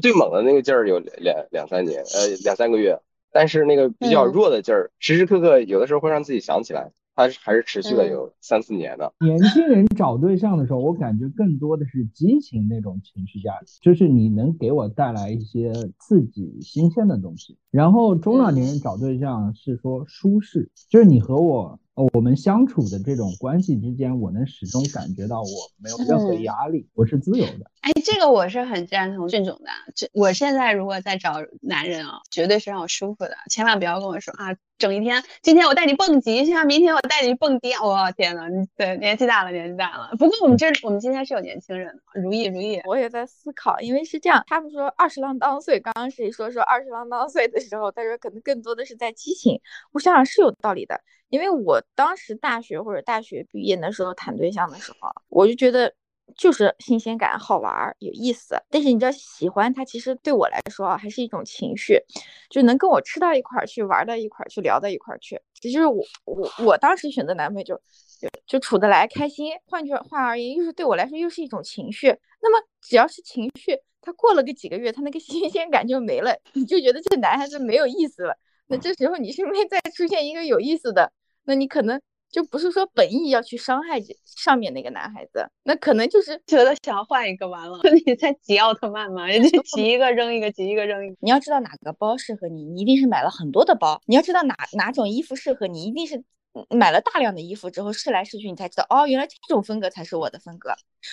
[0.02, 3.00] 最猛的那个劲儿有两两三年，呃，两三个月。
[3.34, 6.92] 但是那个比较弱的劲儿，时时刻刻有的时候会让自己想起来，
[7.28, 9.14] 它还是持续了有三四年的。
[9.20, 17.58] 年轻人找对象的时候，我感觉更多的是激情那种情绪价值，就是你能给我带来一些刺激、新鲜的东西。
[17.70, 21.80] 然后中老年人找对象是说舒适，就是你和我。
[21.96, 27.70] 我们相处的这种关系之间，我能始终感觉到我没有任何压力，我是自由的。
[27.82, 29.70] 哎，这个我是很赞同俊总的。
[29.96, 34.56] 这我现在如果在找男人啊，绝对是让我舒服的，千万不要跟我说啊。
[34.78, 37.72] 整一天，今天我带你蹦极，像明天我带你去蹦迪。
[37.74, 40.10] 我天呐，你对年纪大了，年纪大了。
[40.18, 42.82] 不过我们这我们今天是有年轻人的，如意如意。
[42.86, 49.62] 我也在思考，因为是这样，他们说二十郎当岁，刚刚谁说说二十郎当岁的时候，他说可能更多的是在激情。
[49.92, 51.00] 我想想是有道理的，
[51.32, 55.92] 因为我当时大学或者大学毕业的时候谈对象的时候，我就觉得
[56.38, 58.56] 就是新鲜感、好玩、有意思。
[58.70, 61.98] 但是你知道，喜欢他其实对我来说啊，还是一种情绪，
[62.50, 65.42] 就能跟我吃到一块儿去，玩到一块儿去，聊到一块儿去。
[65.54, 67.76] 这就是我我我当时选择男朋友就
[68.20, 69.54] 就就处得来，开心。
[69.66, 72.10] 换句话而言，又是对我来说又是一种情绪。
[72.42, 78.38] 那么只要是情绪，他过了个几个月，他那个新鲜感就没了，你就觉得这男孩子没有意思了。
[78.68, 81.12] 那这时候你身边再出现一个有意思的，
[81.52, 82.00] 那你可能。
[82.32, 87.78] 就不是说本意要去伤害这上面那个男孩子，那可能就是觉得想要换一个完了。
[88.06, 89.28] 你在集奥特曼吗？
[89.28, 91.16] 人家集一个扔一个，集一个扔一个。
[91.20, 94.02] 你要知道哪个包适合你，你一定是买了很多的包。
[94.06, 96.24] 你要知道哪哪种衣服适合你，一定是
[96.70, 100.70] 买了大量的衣服之后试来试去，你才知道哦，原来这种风格才是我的风格。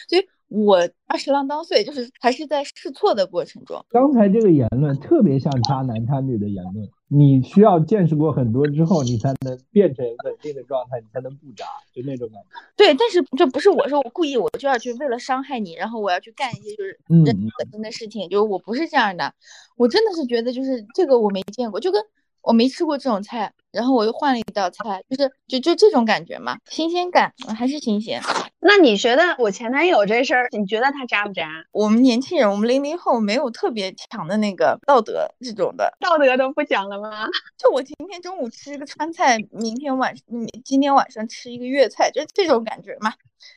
[0.08, 0.24] 所以。
[0.48, 3.84] 我二十郎当岁，就是还是在试错的过程中。
[3.90, 12.48] 刚才这个言论特别像渣男渣女的言论，你需要见识过很多之后，你才能变成稳定的状态，你才能不渣，就那种感觉。
[12.76, 19.34] 对，但是这不是我说我故意，我就要去为了伤害你，然后我要去干一些就是很恶心的事情，就是我不是这样的，
[19.76, 22.02] 我真的是觉得就是这个我没见过，就跟。
[22.40, 28.22] 我没吃过这种菜，然后我又换了一道菜，就是就就这种感觉嘛，新鲜感还是新鲜。
[28.60, 31.64] 那你觉得我前男友这事儿，你觉得他渣不渣？
[31.70, 37.26] 我们年轻人，我们零零后没有特别强的那个道德这种的，道德都不讲了吗？
[37.56, 43.12] 就我今天中午吃一个川菜，明天晚嗯今天晚上吃一个粤菜，就这种感觉嘛。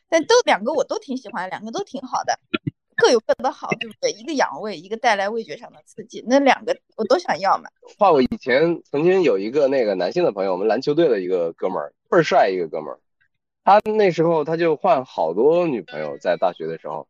[0.07, 2.37] 但都两个我都挺喜欢，两个都挺好的。
[2.95, 4.11] 各有各的好，对不对？
[4.11, 7.63] 一个养胃，一个带来味觉上的刺激，那两个我都想要嘛。
[7.97, 12.99] 话我以前曾经有一个那个男性的朋友，我们篮球队的一个哥们儿，倍儿帅一个哥们儿，
[13.63, 17.07] 他那时候他就换好多女朋友，在大学的时候，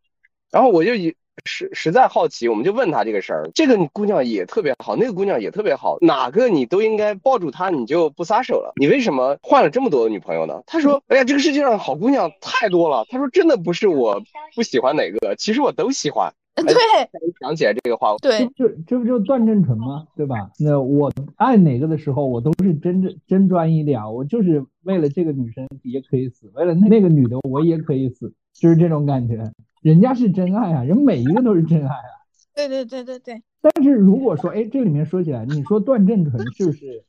[0.52, 1.16] 然后我就以。
[1.46, 3.50] 实实在好奇，我们就问他这个事儿。
[3.56, 8.74] 这个姑娘也特别好，那个姑娘也特别好，哪个你都应该抱住她，你就不撒手了。
[8.76, 10.62] 你为什么换了这么多女朋友呢？
[10.68, 14.22] 他说：“哎呀，这个世界上好姑娘太多了。”他说：“真的不是我
[14.54, 16.74] 不喜欢哪个，其实我都喜欢。”对，
[17.40, 20.06] 想起来这个话，对，就这不就段正淳吗？
[20.16, 20.52] 对吧？
[20.60, 24.10] 那我爱哪个的时候，我都是真正真专一的呀。
[24.10, 29.52] 我就是为了这个女生也可以死，为了那个女的我也可以死，就是这种感觉。
[29.82, 32.14] 人家是真爱啊，人每一个都是真爱啊。
[32.54, 33.42] 对对对对对。
[33.62, 37.06] 但是如果说，哎，这里面说起来，你说段正淳是不是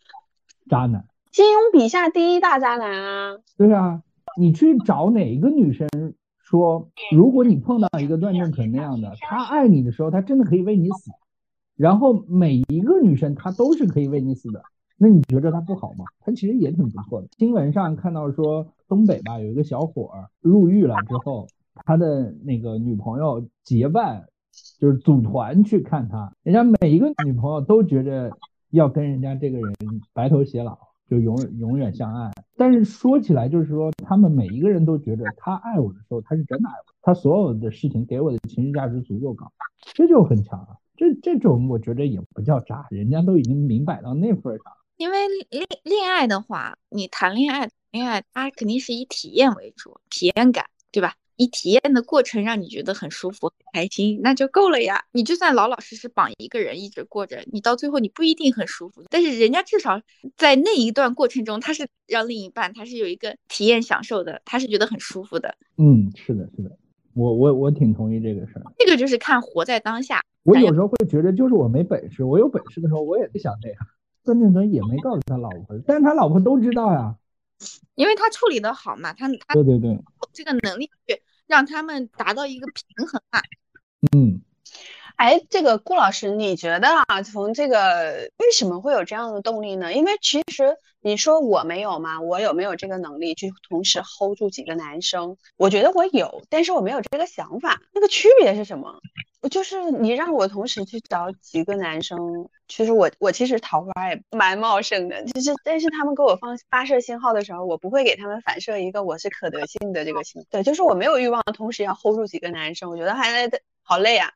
[0.70, 1.04] 渣男？
[1.32, 3.36] 金庸笔下第一大渣男啊。
[3.58, 4.02] 对啊，
[4.38, 5.88] 你去找哪一个女生
[6.52, 11.10] 说，如果你碰到一个段正淳那样的，他爱你的时候，他真的可以为你死。
[11.76, 14.62] 然后每一个女生她都是可以为你死的，
[14.98, 16.04] 那你觉得他不好吗？
[16.20, 17.28] 他其实也挺不错的。
[17.38, 21.48] 新闻上看到说，东北吧有一个小伙儿入狱了之后。
[21.86, 24.26] 他的那个女朋友结伴，
[24.78, 26.30] 就是组团去看他。
[26.42, 28.30] 人家每一个女朋友都觉着
[28.68, 29.74] 要跟人家这个人
[30.12, 30.78] 白头偕老，
[31.12, 32.32] 就永永远相爱。
[32.56, 36.94] 但是说起来，就是说他们每一个人都觉得他爱我的时候，他是真的爱我。
[37.02, 39.52] 他所有的事情给我的情绪价值足够高，
[39.92, 40.68] 这就很强啊。
[40.96, 44.78] 这这种我觉得也不叫渣，人家都已经明摆到那份上了。
[44.96, 45.18] 因为
[45.50, 51.14] 恋恋爱的话，你谈恋爱恋爱，它肯定是以体验为主，体验感，对吧？
[51.42, 55.04] 你体验的过程让你觉得很舒服、很开心，那就够了呀。
[55.10, 59.02] 你就算老老实实绑一个人一直过着，你到最后你不一定很舒服。
[59.10, 60.00] 但是人家至少
[60.36, 65.56] 在那一段过程中，他是让另一半他是有一个体验享受的，他是觉得很舒服的。
[65.78, 66.70] 嗯，是的，是的，
[67.14, 68.62] 我我我挺同意这个事儿。
[68.78, 70.22] 这个就是看活在当下。
[70.44, 73.78] 我有时候会觉得，就是我没本事，我有本事的时候，我也不想这样。
[74.24, 77.16] 孙正淳也没告诉他老婆，但是他老婆都知道呀。
[77.94, 79.96] 因为他处理的好嘛，他他对对对，
[80.32, 81.22] 这个能力去
[81.52, 83.42] 让他们达到一个平衡吧。
[84.16, 84.40] 嗯，
[85.16, 89.92] 哎，这个顾老师，你觉得啊，从这个为什么会有这样的动力呢？
[89.92, 92.22] 因为其实你说我没有吗？
[92.22, 95.36] 我有没有这个能力去同时 hold 住几个男生？
[95.58, 97.82] 我觉得我有，但是我没有这个想法。
[97.92, 98.98] 那个区别是什么？
[99.48, 113.50] 就是你让我同时去找几个男生，其实我我其实桃花也蛮茂盛的，就是但是他们给我放发射信号的时候，我不会给他们反射一个我是可得性的这个信，对，就是我没有欲望同时要 hold 住几个男生，我觉得还
[113.82, 114.30] 好累啊，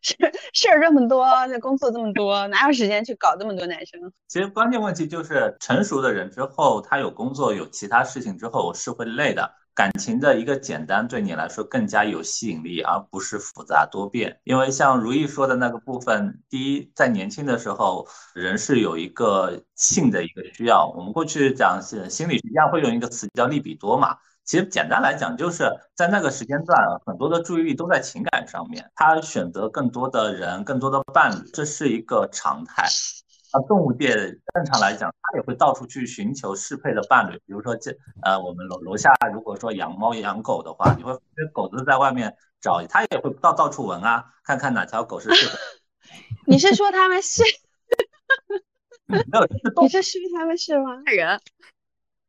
[0.00, 0.16] 事
[0.52, 4.00] 事儿这么多，这工作这么多，哪有时间去搞这么多男生？
[4.28, 9.52] 其实关键问题就是成熟的人之后，他有工作有其他事情之后是会累的。
[9.80, 14.38] 感情的一个简单对你来说更加有吸引力，而不是复杂多变。
[14.44, 20.92] 因为像如意说的那个部分，第一，在年轻的时候，人是有一个性的一个需要。
[20.94, 24.18] 我们过去讲是心理学家会用一个词叫利比多嘛。
[24.44, 25.64] 其实简单来讲，就是
[25.94, 32.84] 在那个时间段，很多的注意力都在情感上面，他选择更多的人，更多的伴侣，这是一个常态。
[33.52, 34.14] 那动物界
[34.54, 37.36] 正常来讲，它也会到处去寻求适配的伴侣。
[37.46, 37.90] 比如说这
[38.22, 45.58] 呃，我们楼楼下如果说养猫养狗的话，你会这狗子在外面找，它也会到到处闻啊，看看哪条狗是适合。
[46.46, 47.42] 你是说他们是？
[49.06, 49.44] 没有，
[49.82, 51.02] 你是说他们是吗？
[51.06, 51.40] 人。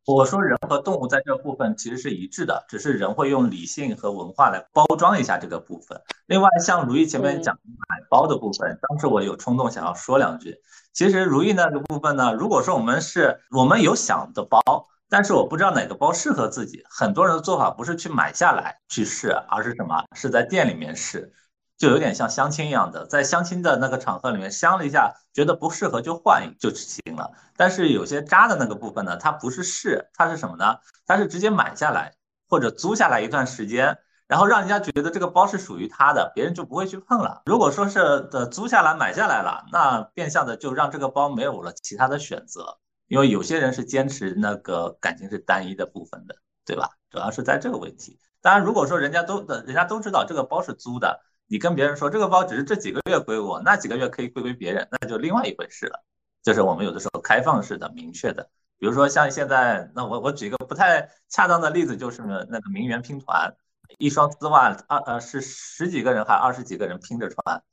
[0.07, 6.01] 我说人和动物在这部分其实是一致的，只是人会用理性和文化来包装一下这个部分。
[6.25, 10.59] 另外，像如意前面讲买包的部分，当时我有冲动想要说两句。
[10.93, 14.61] 其实如意那个部分呢，如果说我们是我们有想的包，
[15.09, 20.03] 但是我不知道哪个包适合自己，很多人的做法不是去买下来去试，而是什么？
[20.15, 21.33] 是在店里面试。
[21.77, 27.31] 就有点像相亲一样的，在相亲的那个场合里面相了一下，觉得不适合就换就行了。
[27.57, 30.77] 但是有些渣的那个部分呢，它不是试，它是什么呢？
[31.07, 32.13] 它是直接买下来
[32.47, 33.97] 或者租下来一段时间，
[34.31, 37.41] 然后让人家觉得这个包是属于他的，别人就不会去碰了。
[37.45, 37.99] 如果说是
[38.31, 42.77] 的租下来买下来了，那变相的就让这个包没有了其他的选择，
[43.09, 46.91] 因为有些人是坚持那个感情是单一的部分的，对吧？
[47.09, 48.17] 主要是在这个问题。
[48.39, 51.19] 当然，如果说人家都的人家都知道这个包是租的。
[51.47, 56.01] 你跟别人说这个包只是这几个月归我，那几个月可以归归别人，那就另外一回事了。
[56.41, 63.53] 就是我们有的时候开放式的、明确的，比如说像现在，那我我举一个不太恰当的例子，就是那个名媛拼团，
[63.97, 67.63] 一双丝袜二呃是十几个人还二十几个人拼着穿，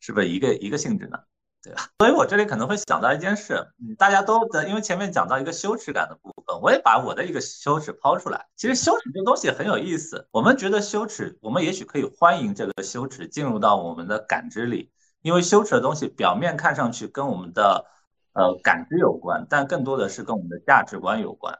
[0.00, 1.18] 是不是一个一个性质呢？
[1.62, 1.88] 对吧？
[1.98, 8.46] 所以我这里可能会想到一件事，嗯，大家都的，因为前面讲到一个羞耻感的部分，我也把我的一个羞耻抛出来。
[8.54, 17.84] 其实羞耻这东西很有意思，我们觉得羞耻，我们也许可以欢迎这个羞耻进入到我们的感知里，因为羞耻的东西表面看上去跟我们的
[18.34, 21.58] 呃感知有关，但更多的是跟我们的价值观有关。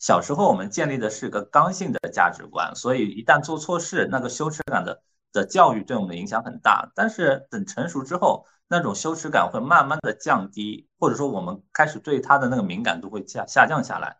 [0.00, 6.90] 小时候我们建立的是个刚性的价值观，所以一旦做错事，那个羞耻感的的教育对我们的影响很大。
[6.94, 14.16] 但是等成熟之后，那种羞耻感会慢慢的降低，或者说我们开始对他的那个敏感度会下下降下来。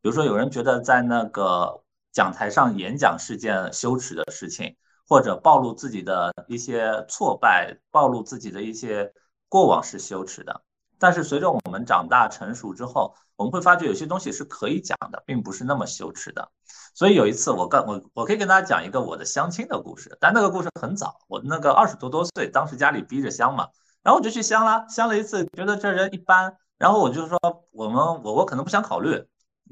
[0.00, 4.76] 比如说有人觉得在那个讲台上演讲是件羞耻的事情，
[5.08, 9.12] 或者暴露自己的一些挫败，暴露自己的一些
[9.48, 10.62] 过往是羞耻的。
[11.04, 16.50] 但是随着我们长大成熟之后，我们会发觉有些东西是可以讲的，并不是那么羞耻的。
[16.94, 23.68] 所以有一次我跟我我可以跟大家讲一个我的相亲的故事，但那个故事很早，我那个二十多多岁，当时家里逼着相嘛。
[24.02, 26.56] 然后我就去相了，相了一次，觉得这人一般。
[26.78, 27.38] 然后我就说，
[27.70, 29.26] 我们我我可能不想考虑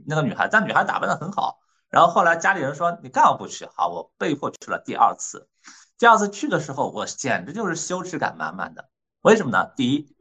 [0.06, 1.60] 那个女孩，但女孩打扮的很好。
[1.88, 3.66] 然后后来家里人说，你干嘛不去？
[3.74, 5.48] 好，我被迫去了第二次。
[5.96, 8.90] 第二次去的时候，我简直就是羞耻感满满的。
[9.22, 9.70] 为什么呢？
[9.76, 10.11] 第一，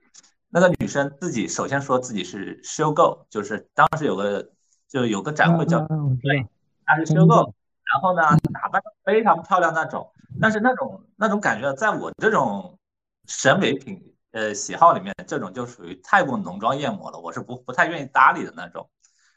[0.51, 4.51] 那个女生自己首先说自己是 show girl，就是当时有个
[4.87, 5.79] 就有个展会叫
[6.21, 6.45] 对，
[6.85, 7.51] 她是 show girl。
[7.91, 8.21] 然后呢，
[8.53, 12.77] 打扮非常漂亮那种，但是那种那种感觉，在我这种。
[13.27, 18.89] 审美品呃喜好里面，这种就属于太过浓妆艳抹了，我是不不太愿意搭理的那种。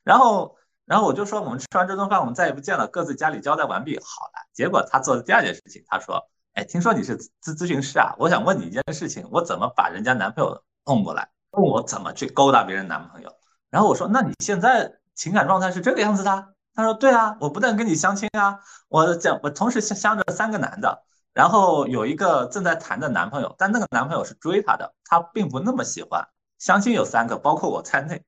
[0.03, 4.49] 然后然后我就说我们吃完这顿饭，我们再也不见了，各自家里交代完毕，好了。
[4.55, 11.29] 结果她做的第二件事情，她说：“哎，听说你是咨咨询师啊，我想问你一件事情，我怎么把人家男朋友碰过来？
[11.51, 13.31] 问我怎么去勾搭别人男朋友？”
[13.71, 26.29] 然后我说：“那你现在情感状态是这个样子的？”他说：“对啊，我不但跟你相亲啊，我讲我同时相相着三个男的。”然后有一个正在谈的男朋友，但那个男朋友是追她的，她并不那么喜欢。
[26.59, 28.23] 相亲有三个，包括我在内，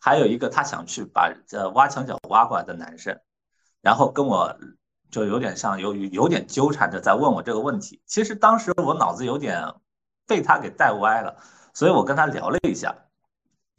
[0.00, 3.18] 还有一个他想去把呃挖墙脚挖过来的男生，
[3.82, 4.56] 然后跟我
[5.10, 8.00] 就有点像有有点纠缠着在问我这个问题。
[8.06, 9.74] 其实当时我脑子有点
[10.26, 11.36] 被他给带歪了，
[11.76, 12.96] 所以我跟他聊了一下，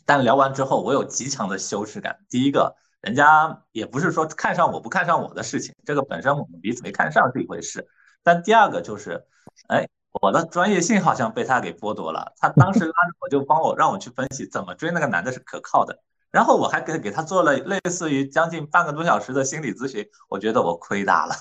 [0.06, 2.16] 但聊完之后我有极强的羞耻感。
[2.30, 7.88] 第一个，人家也不是说看上我不看上我的事情，这个本身我们彼此没看上是一回事。
[8.22, 9.26] 但第二个就是，
[9.70, 9.88] 哎，
[10.22, 12.34] 我的专业性好像被他给剥夺了。
[12.38, 21.34] 他当时拉着我就帮我让我去分析怎么追那个男的是可靠的，然后我还给给他做了类似于将近半个多小时的心理咨询，我觉得我亏大了，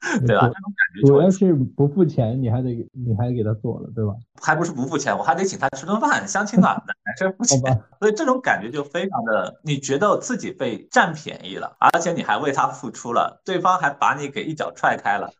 [0.26, 0.48] 对吧？
[0.48, 4.14] 这种感觉主要是不付钱，你还得你还给他做了，对吧？
[4.40, 6.68] 还不是不付钱，我还得请他吃顿饭，相亲呢，
[7.04, 7.60] 男生付钱，
[7.98, 15.30] 所以这种感觉就非常的，你觉得自己被占便宜了，而且你还为他付出了，对方还把你给一脚踹开了。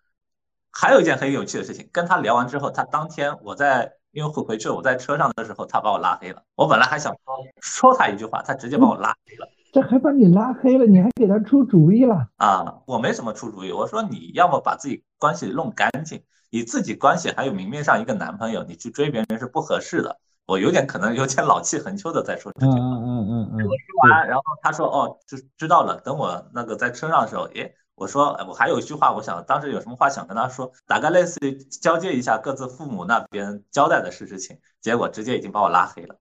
[0.73, 6.42] 还有一件很有趣的事情，跟他聊完之后，他当天我在因为回回去了，我在车上的时候，他把我拉黑了。
[6.55, 7.16] 我本来还想
[7.61, 9.49] 说他一句话，他直接把我拉黑了。
[9.72, 12.83] 这还把你拉黑了，你还给他出主意了啊？
[12.87, 20.18] 我没什么出主意，我说你要么把自己关系弄干净，你自己关系还有明面上一个男朋友，你去追别人是不合适的。
[20.46, 22.79] 我有点可能有点老气横秋的在说这句话。
[22.79, 23.56] 嗯嗯嗯嗯。
[23.56, 26.00] 我说完，然后他说哦，知知道了。
[26.00, 27.75] 等我那个在车上的时候，诶。
[27.94, 36.16] 我说，我还有一句话，我想当时有什么话想跟他说，大概类似于交接一下各自父母那边交代的事事情，结果直接已经把我拉黑了。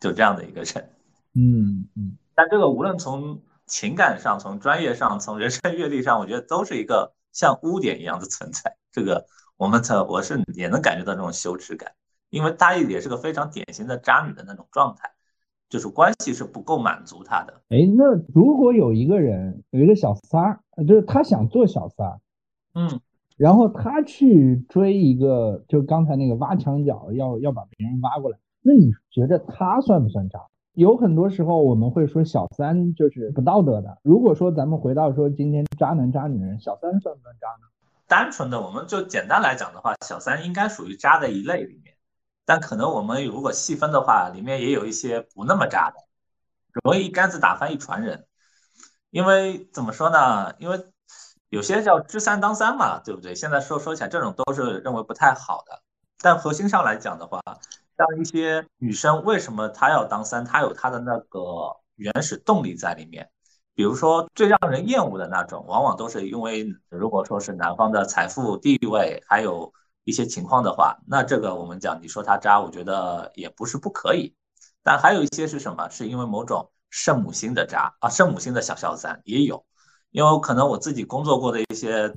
[0.00, 0.90] 就这样的一个人。
[1.34, 2.18] 嗯嗯。
[2.38, 8.76] 但这个无论从情感上、从专业上、从人生阅历上，我觉得都是一个像污点一样的存在。
[8.92, 9.26] 这个
[9.56, 11.90] 我们才我是也能感觉到这种羞耻感，
[12.30, 15.10] 因为她也是个非常典型的渣女的那种状态，
[15.68, 17.54] 就是关系是不够满足她的。
[17.70, 22.20] 哎，那如果有一个人有一个小三儿，就是他想做小三儿，
[22.74, 23.00] 嗯。
[23.36, 30.38] 然后他去追一个，就刚才那个挖墙脚，要要把别人挖过来，那你觉得他算不算渣？
[30.78, 33.98] 有很多时候我们会说小三就是不道德的。
[34.04, 37.66] 如果说咱们回到说今天渣男渣女人，小三算不算渣呢？
[38.06, 41.96] 单纯的我们就简单来讲的话，小三应该属于渣的一类里面，
[42.46, 45.96] 但可能我们如果细分的话，里面也有一些不那么渣的，
[46.84, 48.26] 容易一竿子打翻一船人。
[49.10, 50.54] 因为怎么说呢？
[50.60, 50.78] 因为。
[51.50, 53.34] 有些叫知三当三嘛，对不对？
[53.34, 55.80] 现在说说起来，这种都是认为不太好的。
[56.20, 57.40] 但核心上来讲的话，
[57.98, 63.28] 像一些女生为什么她要当三，她有她的那个原始动力在里面。
[63.74, 69.72] 比如说最让人厌恶的那种，往往都是因为如果说是男方的财富地位，还有
[70.04, 74.34] 一些情况的话，那这个我们讲你说他渣，我觉得也不是不可以。
[74.82, 75.88] 但还有一些是什么？
[75.90, 79.64] 是因为某种圣母心的渣啊，圣母心的小小三也有。
[80.10, 82.08] 因为可能我自己工作过的一些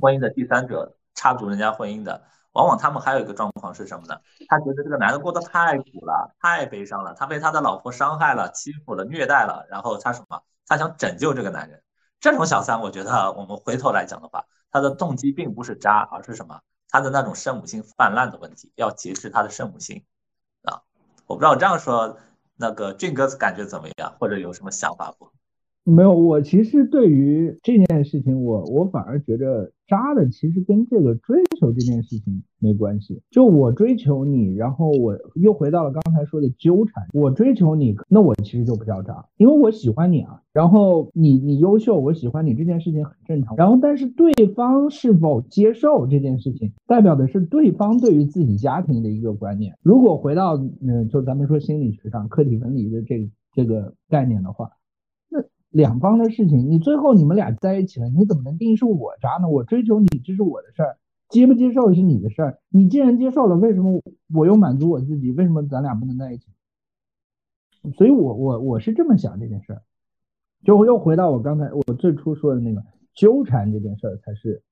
[0.00, 2.22] 婚姻的第三者插足人家婚姻的，
[2.58, 4.20] 往往他们还有一个状况是什么呢？
[4.48, 10.42] 他觉得这个男的过得太苦了，太悲伤了，他被他的老婆伤害了、欺负了、虐待了，然后他什么？
[10.66, 11.80] 他想拯救这个男人。
[12.18, 16.58] 这种小三，我觉得我们回头来讲的话，他的动机并不是渣，而是什么？
[16.88, 20.04] 他的那种圣母心泛滥的问题，要劫持他的圣母心
[20.64, 20.82] 啊！
[21.28, 22.18] 我不知道我这样说，
[22.56, 25.30] 那个俊哥感觉怎么样，或者有什么想法不？
[25.88, 33.22] 没有，我其实对于这件事情，我我反而觉得渣的其实跟这个追求这件事情没关系。
[33.30, 37.06] 就我追求你，然后我又回到了刚才说的纠缠。
[37.14, 40.42] 我追求你，那我其实就不叫渣，因为我喜欢你啊。
[40.52, 43.56] 然后你你优秀，我喜欢你这件事情很正常。
[43.56, 49.74] 然后但是对方是否接受这件事情，代表的是对方对于自己家庭的一个观念。
[49.82, 54.68] 如果回到嗯，就咱们说心理学上客体分离的这这个概念的话。
[55.70, 59.48] 两方的事情，你最后你们俩在一起了，你怎么能定义是我渣呢？
[59.48, 60.96] 我追求你，这是我的事儿，
[61.28, 62.58] 接不接受是你的事儿。
[62.70, 64.02] 你既然接受了，为什么
[64.34, 65.30] 我又满足我自己？
[65.32, 66.46] 为什么咱俩不能在一起？
[67.96, 69.82] 所以，我我我是这么想这件事儿，
[70.64, 72.82] 就又回到我刚才我最初说的那个
[73.14, 74.62] 纠缠这件事儿，才是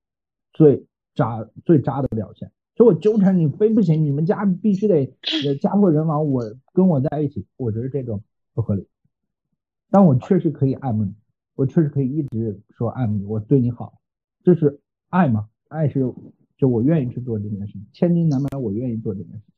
[0.53, 2.51] 最渣最渣的表现。
[2.75, 5.07] 就我纠缠你非不行，你们家必须得
[5.61, 6.43] 家破人亡，我
[6.73, 8.23] 跟我在一起，我觉得这种
[8.55, 8.87] 不合理。
[9.91, 11.15] 但我确实可以爱慕你，
[11.55, 13.99] 我确实可以一直说爱慕你，我对你好，
[14.43, 14.81] 这是
[15.11, 15.49] 爱吗？
[15.69, 16.01] 爱是
[16.57, 19.56] 就我愿意去做这件事情，千金难买我愿意做这件事情。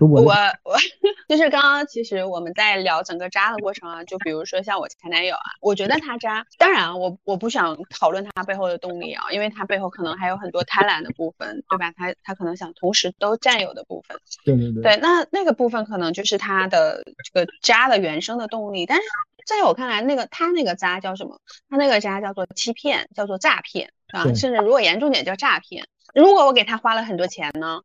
[0.00, 0.22] 我
[0.64, 0.76] 我
[1.28, 11.92] 就是刚刚其实我们在聊整个渣的过程啊，就比如说像我前男友啊，我觉得他渣，当然我我不想讨论他背后的动力啊，因为他背后可能还有很多贪婪的部分，对吧？
[11.96, 19.04] 他他可能想同时都占有的部分，对对对，对，那那个部分可能就是他的这个渣的原生的动力，但是
[19.46, 21.38] 在我看来，那个他那个渣叫什么？
[21.68, 25.86] 他那个渣叫做欺骗，叫做诈骗啊，甚至如果严重点叫诈骗。
[26.14, 27.82] 如果我给他花了很多钱呢？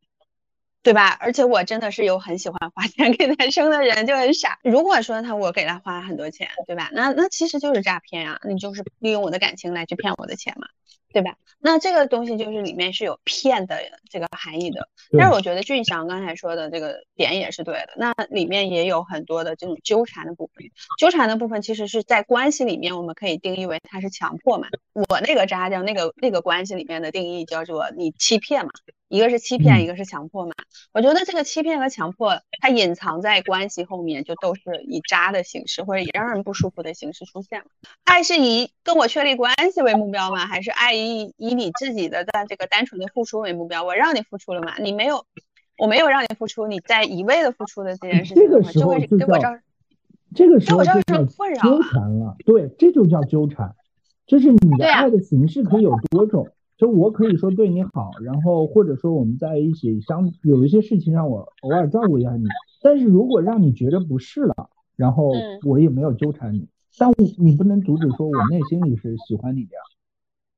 [0.83, 1.17] 对吧？
[1.19, 4.59] 而且我真的是有很喜欢花 钱给男生的人，就很傻。
[4.63, 6.89] 如果说他我给他花很多钱，对吧？
[6.91, 10.67] 那那其实就是诈骗啊，你就是利用我的感情来去骗我的钱嘛，
[11.13, 11.37] 对吧？
[11.59, 13.79] 那这个东西就是里面是有骗的
[14.11, 14.89] 这个含义的。
[15.17, 20.65] 但是我觉得俊祥刚才说的这个点也是对的，那里面也有很多的这种纠缠的部分。
[20.99, 24.67] 纠缠的部分其实是在关系里面，我们可以定义为它是强迫嘛。
[25.07, 28.71] 我那个渣叫那个那个关系里面的定义叫做你欺骗嘛。
[29.13, 30.53] 一个是欺骗，一个是强迫嘛。
[30.91, 37.65] 我觉得这个欺骗和强迫，它隐藏在关系后面，就都是以渣的形式或者以让人不舒服的形式出现了。
[38.05, 40.47] 爱是以跟我确立关系为目标吗？
[40.47, 43.83] 还是爱以以你自己的在这个单纯的付出为目标？
[43.83, 44.73] 我让你付出了吗？
[44.79, 45.23] 你没有，
[45.77, 49.59] 我没有让你付出，你在一味的付出的这件事情，这个时候就叫
[50.33, 52.35] 这个时候就叫纠缠了。
[52.47, 53.75] 对，这就叫纠缠，
[54.25, 56.49] 就是你的爱的形式可以有多种。
[56.77, 62.45] 就我可以说对你好，然后或者说我们在一起相有一些事情让我偶尔照顾一下你，
[62.81, 65.31] 但是如果让你觉得不是了，然后
[65.65, 66.67] 我也没有纠缠你，
[66.97, 69.81] 但你不能阻止说我内心里是喜欢你的呀，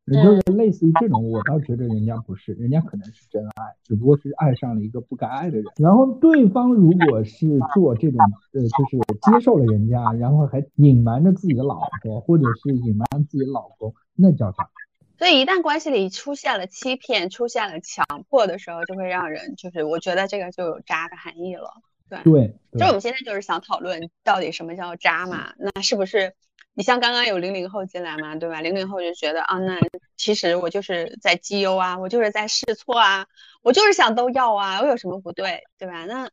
[0.06, 5.66] 也就是类似于这种，我倒觉得人家不是，人家可能是真爱，只不过是爱上了一个不该爱的人。
[5.78, 8.20] 然后对方如果是做这种
[8.54, 14.70] 呃，就是接受了人家，然后还隐瞒着自己的老婆，或者是隐瞒自己老公，那叫啥？
[15.18, 21.74] 所以一旦关系里出现了欺骗、出现了强迫的时候，就会让人就是我觉得这个就有渣的含义了。
[22.08, 25.54] 对，对，就我们现在就是想讨论到底什么叫渣嘛？
[25.58, 26.34] 那是不是
[26.74, 28.62] 你像刚刚有零零后进来嘛，对吧？
[28.62, 29.80] 零零后就觉得啊，那
[30.16, 33.26] 其实我就是在绩优啊，我就是在试错啊，
[33.64, 36.06] 我就是想都要啊，我有什么不对，对吧？
[36.06, 36.30] 那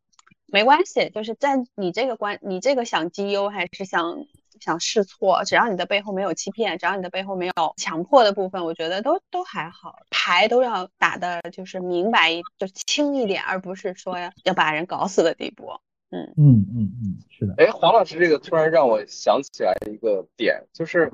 [0.46, 4.26] 没关系，就是在你这个关，你这个想绩优还是想
[4.62, 15.72] 想试错，只要你的背后没有欺骗，只要你的背后没有强迫的部分，我觉得都都还好，牌都要打的就是明白一就轻一点，而不是说要把人搞死的地步。
[16.10, 17.54] 嗯嗯嗯嗯，是的。
[17.58, 21.12] 哎，黄老师这个突然让我想起来一个点，就是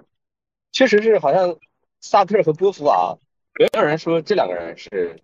[0.72, 1.56] 确实是好像
[2.00, 3.16] 萨特和波伏娃，
[3.58, 5.20] 没有人说这两个人是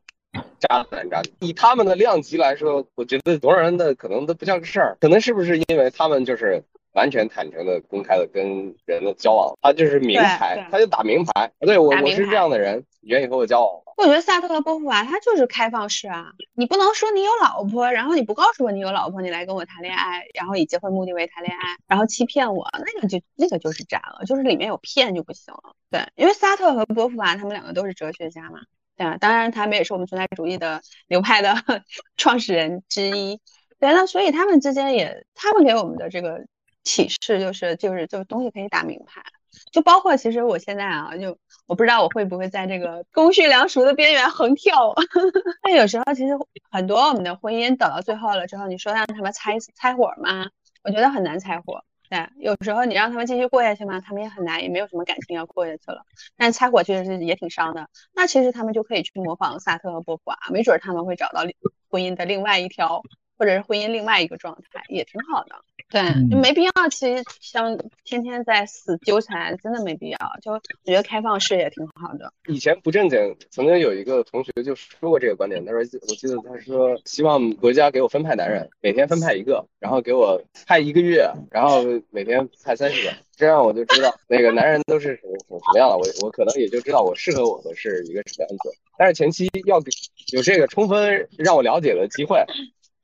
[0.60, 1.32] 渣男渣女。
[1.40, 4.96] 以他们的量级来说，我觉得多少人的可能都不叫个事儿。
[5.00, 6.64] 可能是不是因为他们就是
[6.94, 11.52] 完全坦诚的、公开的跟人的交往，他就是明牌他就打明牌。
[11.60, 13.92] 对我我是这样的人，你愿意和我交往吗？
[13.96, 25.74] 我觉得萨特和波伏娃他就是开放式啊，你不能说你有老婆，然后你不告诉我你有老婆，你来跟我谈恋爱，然后以结婚目的为谈恋爱，然后欺骗我，那个就那个就是渣了，就是里面有骗就不行了。
[25.90, 28.60] 对，因为萨特和波伏娃他们两个都是哲学家嘛，
[28.96, 29.16] 对啊？
[29.20, 31.54] 当然他们也是我们存在主义的 流派的
[32.16, 33.40] 创始人之一。
[33.78, 36.46] 对，那所以他们之间也，他们给我们的这个
[36.84, 39.22] 启示就是就是就是东西可以打明牌。
[39.70, 44.94] 就包括其实我现在啊，就我不知道我会不会在这个公序良俗的边缘横跳。
[45.62, 46.34] 但有时候其实
[46.70, 50.50] 很多我们的婚姻等到最后了之后，你说让他们拆拆伙吗？
[50.82, 51.84] 我觉得很难拆伙。
[52.10, 54.00] 对，有时候你让他们继续过下去吗？
[54.00, 56.02] 他们也很难，也没有什么感情要过下去了。
[56.36, 57.88] 但是拆伙确实是也挺伤的。
[58.12, 61.42] 那其实他们就可以去模仿萨特和波伏娃，没准他们会找到
[61.88, 63.02] 婚姻的另外一条，
[63.38, 65.56] 或者是婚姻另外一个状态，也挺好的。
[65.90, 70.18] 对，就没必要，其实像天天在死纠缠，真的没必要。
[70.42, 72.32] 就我觉得开放式也挺好的。
[72.48, 88.76] 以前不正经，曾经有一个同学就说过这个观点，他说，我记得他说希望国家给我分派男人，每天分派一个，然后给我派一个月，然后每天派三十个，这样我就知道那个男人都是什么什么什么样了，我我可能也就知道我适合我的是一个什么样子。
[88.98, 89.90] 但是前期要给
[90.32, 92.44] 有这个充分让我了解的机会。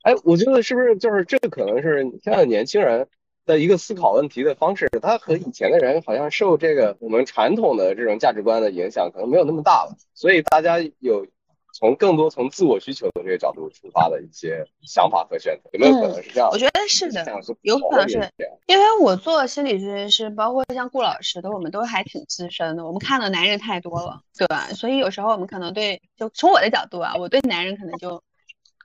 [0.03, 3.07] 哎，我觉得是不是就是这个可能是现在年轻人
[3.45, 11.27] 的一个思考问题的方式，他和以前的人好像受这个我们传统的这种价值观的影响可能没有那么大了，所以大家有
[11.73, 16.49] 从更多从自我需求的这个角度出发的一些想法和选择，有没有可能是这样？
[16.51, 17.23] 我觉得是的，
[17.61, 18.27] 有可能是
[18.65, 24.67] 因为我做心理咨询师，包括像顾老师的，我们都还挺资深的，我们看的男人太多了，对吧？
[24.73, 28.23] 所以有时候我们可能对，就从我的角度啊，我对男人可能就。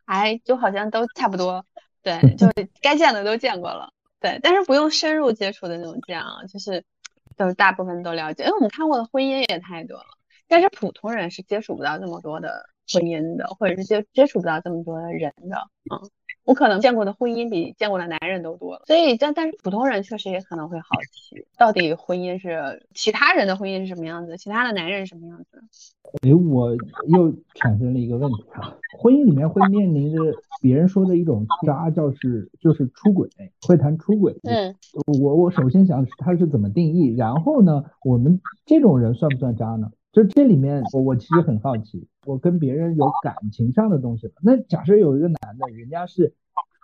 [0.07, 1.67] 还就好像都差不多，
[2.03, 2.47] 对，就
[2.81, 6.85] 该见的都见过了，对，但是不用深入接触的那种见啊，就是
[7.37, 10.07] 就是大部分都了解，因为我们看过的婚姻也太多了，
[10.49, 16.09] 但是普通人是接触不到这么多的婚姻的，或者是接接触不到这么多的人的，嗯，
[16.47, 25.63] 我可能见过的婚姻比见过的男人都多了，所以但但是普通人确实也可能会好奇，到底婚姻是其他人的婚姻是什么样子，其他的男人是什么样子。
[26.23, 26.71] 哎，我
[27.09, 30.23] 又产生了一个问题啊，婚姻里面会面临着
[30.63, 33.29] 别人说的一种渣，叫是就是出轨，
[33.67, 34.39] 会谈出轨。
[34.45, 34.75] 嗯，
[35.21, 39.91] 我我首先想他是怎么定义，然后呢，我们这种人算不算渣呢？
[40.13, 44.33] 就这里面，我我其实很好奇，我跟别人有感情上的东西了。
[44.43, 46.35] 那假设有一个男的，人家是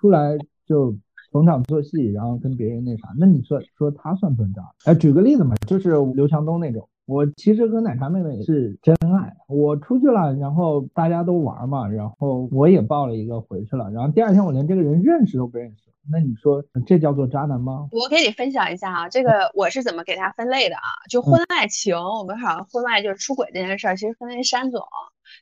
[0.01, 0.97] 出来就
[1.31, 4.63] 逢场作戏，然后跟别人那啥，那你说说他算不算渣？
[4.85, 6.89] 哎，举个例子嘛，就是刘强东那种。
[7.05, 17.89] 我其实和奶茶妹妹是真爱，我出去了，然后大家都玩嘛，然后我也抱了一个回去了，然后第二天我连这个人认识都不认识，那你说这叫做渣男吗？
[17.91, 20.89] 我给你分享一下啊，这个 我是怎么给他分类的啊？
[21.11, 24.81] 就婚外情，我们好像婚外就是出轨这件事儿，其实分为三种。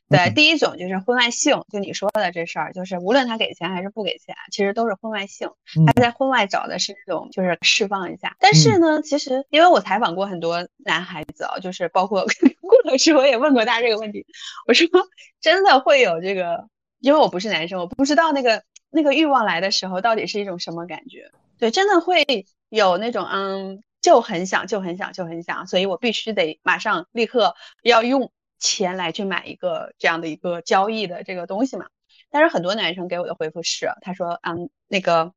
[0.09, 5.49] 对，第一种就是婚外性，就你说的这事儿，就是无论他给钱还是不给钱，其实都是婚外性。
[5.85, 8.35] 他在婚外找的是那种就是释放一下。
[8.39, 12.25] 但是呢，其实因为我采访过很多男孩子啊，就是包括
[12.59, 14.25] 顾老师，我也问过他这个问题，
[14.67, 14.85] 我说
[15.39, 16.67] 真的会有这个，
[16.99, 21.31] 因为我不是男生，我不知道那个那个欲望来的时候到底是一种什么感觉。
[21.57, 22.25] 对，真的会
[22.67, 28.29] 有那种嗯，就很想，就很想，就很想，所以我必须得马上立刻要用。
[28.61, 31.87] 钱来去买一个这样的一个交易的这个东西嘛？
[32.29, 35.33] 但是很多男生给我的回复是，他说，嗯，那个，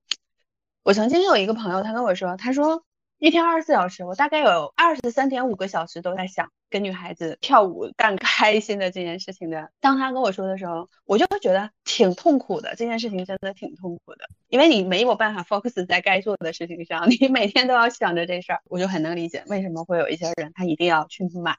[0.85, 2.85] 我曾经有一个朋友，他跟我说，他说
[3.19, 9.71] 一天二十四小时，我大概有二十三点五个小时都在想跟女孩子跳舞干开心的这件事情的。
[9.81, 21.57] 当他跟我说的时候，我就会觉得挺痛苦的，这件事情真的挺痛苦的，因为你没有办法 focus 在该做的事情上，你每天都要想着这事儿，我就很能理解为什么会有一些人他一定要去买。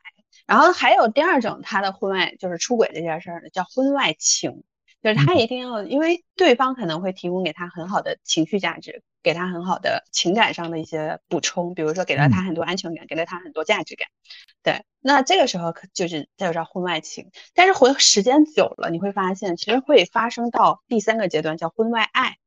[0.47, 4.63] 然后还有第二种，他的婚外就是出轨这件事儿呢，叫婚外情，
[5.01, 14.07] 就是他一定要，因为对方可能会提供给他很好的情绪价值，给他很好的情感上的一些补充，比如说给了他很多安全感，给了他很多价值感。
[14.61, 17.31] 对，那这个时候可就是这就叫婚外情。
[17.53, 22.37] 但是回时间久了，你会发现其实会发生到第三个阶段，叫婚外爱。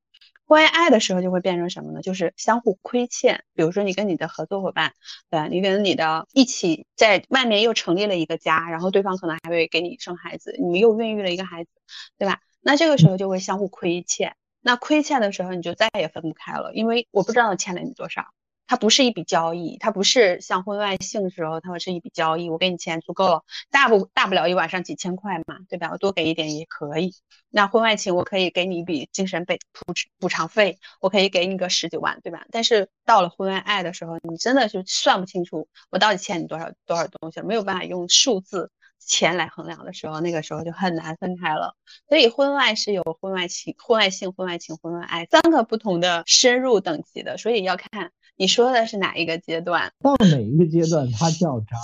[0.49, 2.01] 关于爱的时候就会变成什么呢？
[2.01, 3.45] 就是相互亏欠。
[3.55, 4.95] 比如说你跟你的合作伙伴，
[5.29, 11.71] 对你跟你的一起在外面又成立了一个家，然后对方可能还会给你生孩子，你们又孕育了一个孩子，
[12.17, 12.41] 对吧？
[12.63, 14.37] 那这个时候就会相互亏欠。
[14.63, 18.25] 那亏欠的时候，你就再也分不开了，因为我不知道欠了你多少。
[18.69, 22.51] 它不是一笔交易，它不是像婚外性的时候，它会是一笔交易。
[22.51, 25.89] 我给你钱足够了，大不大不了一晚上几千块嘛，对吧？
[25.91, 27.15] 我多给一点也可以。
[27.49, 32.45] 那婚外情，我可以给你一笔精神补补补偿费，我可以给你个十几万，对吧？
[32.53, 41.75] 但是到了婚外爱的时候，你真的就算不清楚我到底欠你多少多少东西，没有办法用数字钱来衡量的时候，那个时候就很难分开了。
[42.07, 48.13] 所以婚外是有婚外情、婚外性、婚外情、婚外爱三个不同的深入等级的，所以要看。
[48.39, 49.93] 你说的是哪一个阶段？
[50.01, 51.77] 到哪一个阶段它叫渣？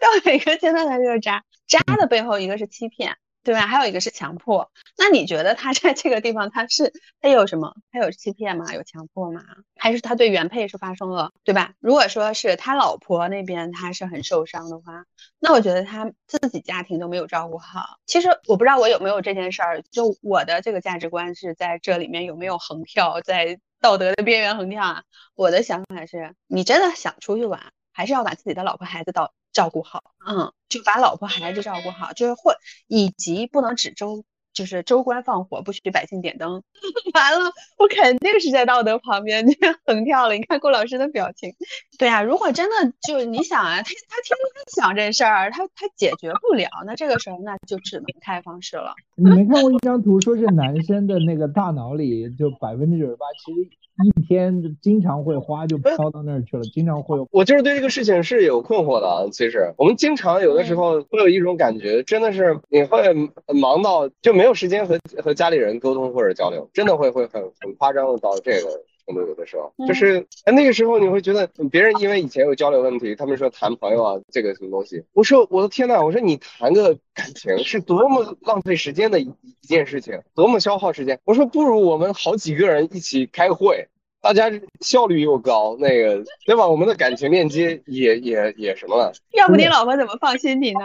[0.00, 1.44] 到哪个阶段它就是渣？
[1.66, 3.66] 渣的背后一个是欺骗，对吧？
[3.66, 4.70] 还有一个是强迫。
[4.96, 7.74] 那你觉得他在这个地方他是他有什么？
[7.90, 8.72] 他有欺骗吗？
[8.72, 9.42] 有强迫吗？
[9.76, 11.72] 还是他对原配是发生了，对吧？
[11.80, 15.06] 如果说是他老婆那边他是很受伤的话，
[15.40, 17.98] 那我觉得他自己家庭都没有照顾好。
[18.06, 23.58] 其实我不知道我有没有这件事儿，就我的这个价值观是在这里面有没有横跳在。
[23.80, 25.02] 道德的边缘横跳啊！
[25.34, 32.56] 我的想法是，你真的想出去玩，还是要把自己的老婆孩子到照顾好，嗯，就把老婆孩子照顾好，就是或
[32.86, 34.24] 以及不能只周。
[34.58, 36.64] 就是州官放火，不许百姓点灯。
[37.14, 39.46] 完了，我肯定是在道德旁边
[39.86, 40.34] 横跳了。
[40.34, 41.54] 你看顾老师的表情，
[41.96, 48.94] 对啊，如果真的就你想啊，他他天天想这事儿，他他解决不了，那这个时候那就只能开方式了。
[49.14, 53.70] 你没看过一张图，说是男生的那个大脑里就百分之九十八，其实。
[54.00, 57.18] 一天经常会花就飘到那儿去了，经常会。
[57.32, 59.28] 我就是对这个事情是有困惑的。
[59.32, 63.12] 其实我们经常有的时候会有一种感觉，真的是你会
[63.60, 69.20] 忙到就没有时间和和家里人沟通或者交流，真的会会很很夸张的到这个程度。
[69.20, 79.32] 有的时候，就是那个时候你会觉得别人因为以前有交流问题，他们说谈朋友啊，这个什么东西，我说我的天呐，我说你谈个感情是多么浪费时间的一
[79.62, 81.18] 一件事情，多么消耗时间。
[81.24, 83.88] 我说不如我们好几个人一起开会。
[84.20, 84.50] 大家
[84.80, 86.66] 效率又高，那个对吧？
[86.66, 89.12] 我们的感情链接也也也什么了？
[89.32, 90.80] 要不你老婆怎么放心你呢？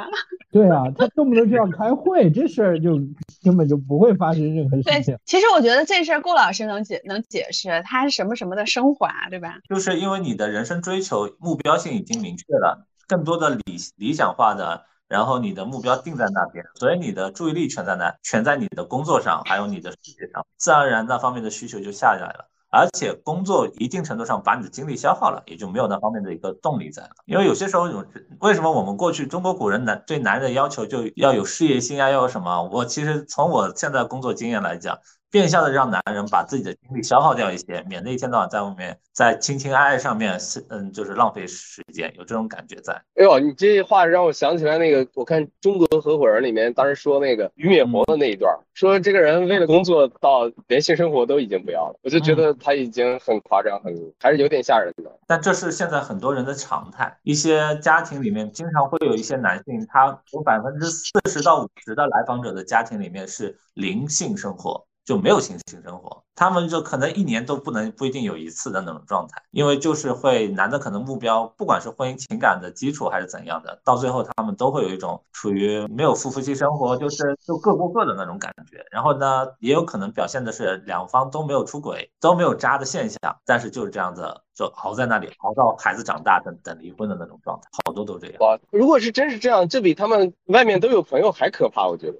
[0.51, 2.99] 对啊，他动不动就要开会，这事儿就
[3.43, 5.17] 根本就不会发生任何事情。
[5.25, 9.57] 其实我觉得这事儿顾老师能解能解释，他是什么什么的升华，对吧？
[9.67, 22.49] 就是因为你的人生追求目标性已经明确了，更多的理理想化的，然后你的目标定在那边，所以你的注意力全在那，全在你的工作上，还有你的事业上，自然而然那方面的需求就下来了。
[22.75, 27.09] 而且工作一定程度上把你的精力消耗了，也就没有那方面的一个动力在了。
[27.25, 28.03] 因为有些时候，有
[28.39, 32.63] 为什么我们过去中国古人男对男人的要求就要有事业心啊，要有什么？
[32.71, 34.97] 我其实从我现在工作经验来讲。
[35.33, 42.93] 变相的让男人把自己的精力消耗掉一些，免得一天到晚在外面在情情爱爱上面是嗯，就是浪费时间，有这种感觉在。
[43.15, 55.11] 哎呦，你这话让我想起来那个，我看《中国合伙人》里面当时说那个俞敏洪的那一段，说这个人为了工作到连性生活都已经不要了，我就觉得他已经很夸张，很还是有点吓人的。
[55.25, 64.85] 但这是现在很多人的常态，一些家庭里面经常会有一些男性，他有百分之四十到五十的来访者的家庭里面是零性生活。
[65.05, 78.85] 就没有性性生活，他们就可能一年都不能不一定有一次的那种状态，因为就是会男的可能目标不管是婚姻情感的基础还是怎样的，到最后他们都会有一种处于没有夫夫妻生活，就是就各过各的那种感觉。
[78.91, 88.37] 然后呢，也有可能表现的是两方都没有出轨，都没有渣的现象，但是就是这样子就熬在那里，熬到孩子长大等等离婚的那种状态，好多都这样。
[88.71, 92.17] 如果是真是这样，这比他们外面都有朋友还可怕，我觉得。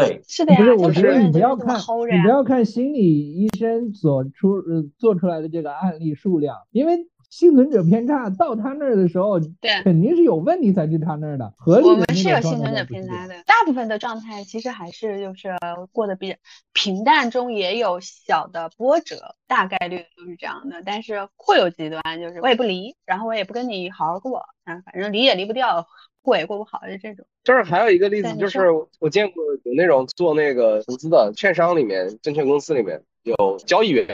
[0.00, 0.58] 对，是的呀。
[0.58, 11.52] 不是，我觉得你不要看，你不要看心理医生所出呃做出来的这个案例数量，因为幸存者偏差到他那儿的时候，对，肯定是有问题才去他那儿的。
[11.56, 15.56] 合理的我们是有幸存者偏差的，大部分的状态其实还是就是
[15.90, 16.36] 过得比较
[16.72, 20.82] 平淡中也有小的波折，大概率都是这样的。
[20.84, 25.88] 但是会有极端，就是我也不离，然后我也不跟你好好过，啊，反正离也离不掉。
[26.24, 27.24] 过也过不好，就这种。
[27.44, 34.06] 就是还有一个例子，就是我见过有那种做那个投资的券商里面、证券公司里面，有交易员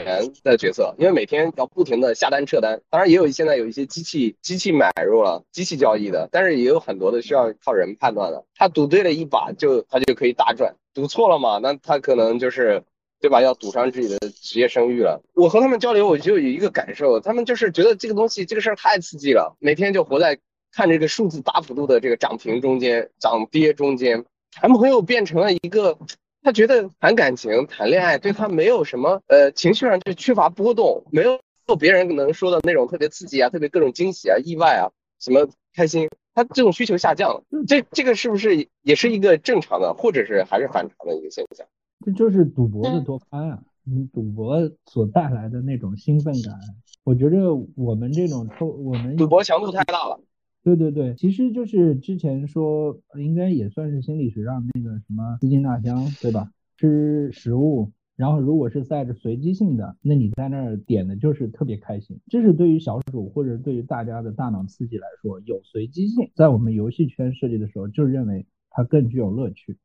[0.43, 2.81] 的角色，因为每天要不停的下单撤单。
[2.89, 8.43] 当然也有现在有一些机器机器买入了机器交易的，但是也有很多的需要靠人判断的。
[8.55, 12.83] 他赌对了一把就他就可以大赚，赌错了嘛，那他可能就是
[13.21, 13.41] 对吧？
[13.41, 15.21] 要赌上自己的职业声誉了。
[15.33, 20.37] 我和他们交流，我就有一个感受，他们就是觉得这个东西这个事儿太刺激了，每天就活在
[20.71, 24.25] 看这个数字大幅度的这个涨停中间、涨跌中间，
[24.61, 25.97] 男朋友变成了一个。
[26.43, 31.39] 他觉得谈感情、谈恋爱对他没有什么，呃，情绪上就缺乏波动，没有
[31.75, 37.43] 别人能说的那种特别刺激啊、特别各种惊喜啊、意外啊、什么开心，他这种需求下降了。
[37.67, 41.63] 这这个是不是也是一个正常的，或者是还是反常的一个现象？
[42.03, 44.57] 这就是赌博的多巴胺啊，你赌博
[44.87, 46.55] 所带来的那种兴奋感。
[47.03, 50.19] 我觉得我们这种抽，我们赌博强度太大了。
[50.63, 56.51] 对对对，其实就是之前说，应该也算是心理学上那个什么资金大箱，对吧？
[56.77, 62.19] 吃食物，然后如果是带着随机性的，那你在那儿点的就是特别开心。
[62.27, 69.79] 这是对于小鼠或者对于大家的大脑刺激来说，有随机性，在我们游戏圈设计的时候，就认为它更具有乐趣。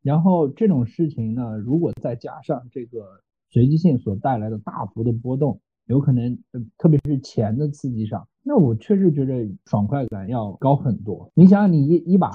[0.00, 3.20] 然后这种事情呢，如果再加上这个
[3.50, 5.60] 随机性所带来的大幅的波动。
[5.90, 6.38] 有可能，
[6.78, 11.28] 特别是钱的刺激上，那我确实觉得爽快感要高很多。
[11.34, 12.30] 你想想，你一一把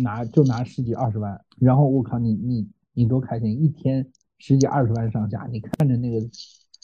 [0.00, 3.60] 拿就拿十几二十万，然后我靠，你你你多开心！
[3.60, 4.06] 一天
[4.38, 6.24] 十几二十万上下，你看着那个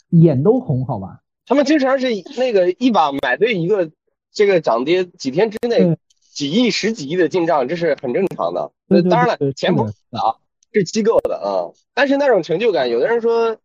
[0.09, 1.21] 眼都红，好吧？
[1.45, 2.07] 他们经常是
[2.37, 3.89] 那个一把买对一个
[4.33, 5.97] 这个涨跌几天之内
[6.33, 8.69] 几亿、十几亿的进账，这是很正常的。
[9.09, 10.35] 当然了，钱不是啊，
[10.73, 11.71] 是机构的啊。
[11.93, 13.57] 但是那种成就感，有的人说。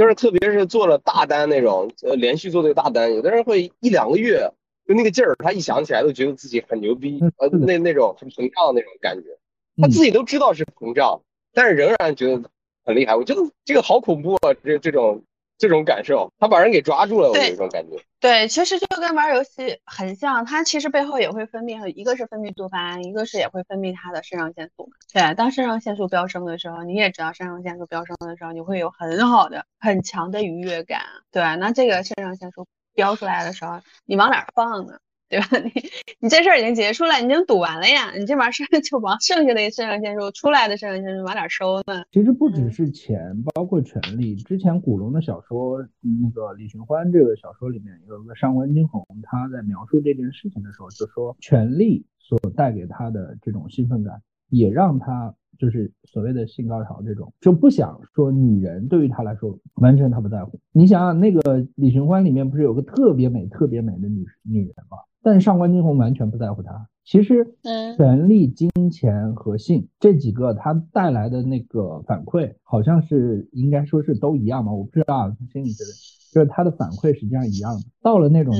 [0.00, 4.50] 就是特别是做了大单那种，呃，连续做这个大单，有的人会一两个月，
[4.88, 9.28] 就那个劲儿，他一想起来都觉得自己很牛逼，呃，那那种很膨胀的那种感觉，
[9.76, 11.20] 他自己都知道是膨胀，
[11.52, 12.50] 但是仍然觉得
[12.82, 13.14] 很厉害。
[13.14, 15.22] 我觉得这个好恐怖啊，这这种。
[15.60, 18.02] 这种感受，他把人给抓住了，我有一种感觉。
[18.18, 24.90] 对，其实就跟玩游戏很像，它其实背后也会分泌，一个是分泌多巴胺，一个是也会分泌它的肾上腺素。
[25.12, 31.02] 对，当肾上腺素飙升的时候，你也知道肾上腺素飙升的时候，你会有很好的、很强的愉悦感。
[31.30, 34.98] 对，那这个肾上腺素飙出来的时候，你往哪放呢？
[35.30, 35.46] 对吧？
[35.62, 35.70] 你
[36.18, 38.10] 你这事儿已经结束了，你已经赌完了呀。
[38.18, 42.02] 你这把剩就往剩下的肾上腺素出来的肾上腺素往哪收呢？
[42.10, 44.34] 其实不只是钱，包括权力。
[44.34, 60.58] 之前古龙的小说，那个李寻欢这个小说里面有一个上官金鸿，他在描述这件事情的时候就说，权力所带给他的这种兴奋感，也让他就是所谓的性高潮这种，就不想说女人对于他来说完全他不在乎。
[60.72, 64.98] 你想想那个李寻欢里面不是有个特别美、特别美的女女人吗？
[65.22, 66.88] 但是上官金鸿完全不在乎他。
[67.04, 67.54] 其实，
[67.96, 74.72] 权力、金钱和性这几个，他带来的那个反馈，好像是应该说是都一样嘛？
[74.72, 75.90] 我不知道，心理学的，
[76.32, 77.80] 就是他的反馈实际上一样的。
[78.00, 78.54] 到了那种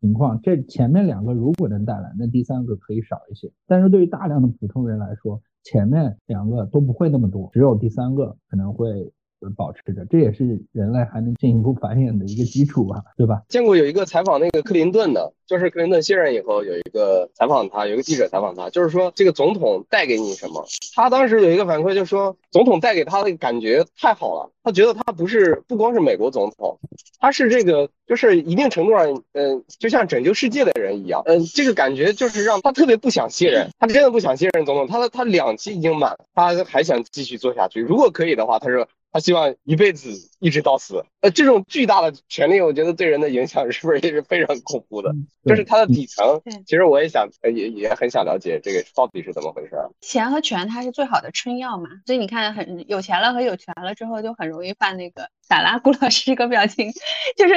[0.00, 3.50] 情况，这前面两个如果能带来，那第三个可以少一些。
[3.66, 9.12] 但是对于大量的普通人来说，前面两个都不会那么多，只有第三个可能会。
[9.56, 13.42] 保持着，这也是人类还能进一步繁衍的一个基础吧，对吧？
[13.48, 20.66] 见过有一个采访那个克林顿的，就是克林顿卸任以后，有一个采访他，有一个记者采访他，就是说这个总统带给你什么？
[20.94, 26.78] 他当时有一个反馈，就说总统带给他的感觉太好了，他觉得他不是不光是美国总统，
[27.20, 38.86] 他是这个就是一定程度上，嗯，就像拯救世界的人一样，嗯，这个感觉就是让他特别不想卸任，他真的不想卸任总统，他的他两期已经满，他还想继续做下去，如果可以的话，他说。
[39.10, 45.14] 他希望一辈子一直到死，呃，这种巨大的权利，我觉得对人的影响是不是也是非常恐怖的？
[45.44, 49.70] 就是它的底层，其实我也想，也也很想了解这个到底是怎么回事。
[50.00, 55.28] 钱和权，它是最好的春药嘛，所以你看，很有钱了和有权了之后，就很容易犯那个。
[55.48, 56.92] 打拉顾老师一个表情，
[57.34, 57.54] 就是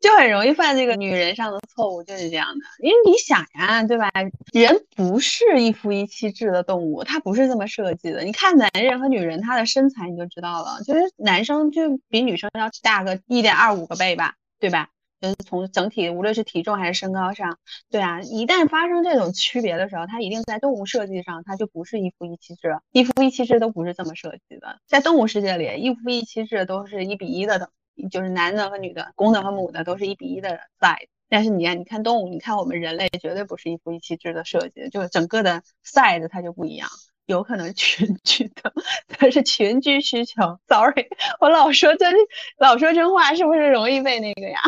[0.00, 2.60] 就很容易犯这个女人上的错误，就是这样的。
[2.82, 4.10] 因为你想呀，对吧？
[4.54, 8.24] 人不是一夫一妻制的动物，它不是这么设计的。
[8.24, 14.90] 你看男人和女人，他的身材你就知道了，就是男生就比女生要大个一点二五个倍吧，对吧？
[15.20, 17.58] 就是从整体，无论是体重还是身高上，
[17.90, 24.78] 对啊，一旦发生这种区别的时候，它一定在动物设计上，它就不是一夫一妻制，一夫一妻制都不是这么设计的。
[24.86, 27.68] 在动物世界里，一夫一妻制都是一比一的等，
[28.10, 31.08] 就是男的和女的，公的和母的都是一比一的 size。
[31.28, 36.88] 但是你看，你看动物，你看我们人类绝对不是一夫一妻制的设计，就是整个的 size 它就不一样，
[37.30, 38.72] 有可能群居的，
[39.08, 40.58] 它是群居需求。
[40.68, 41.06] Sorry，
[41.40, 42.12] 我老说真
[42.58, 44.60] 老说真话，是不是容易被那个呀？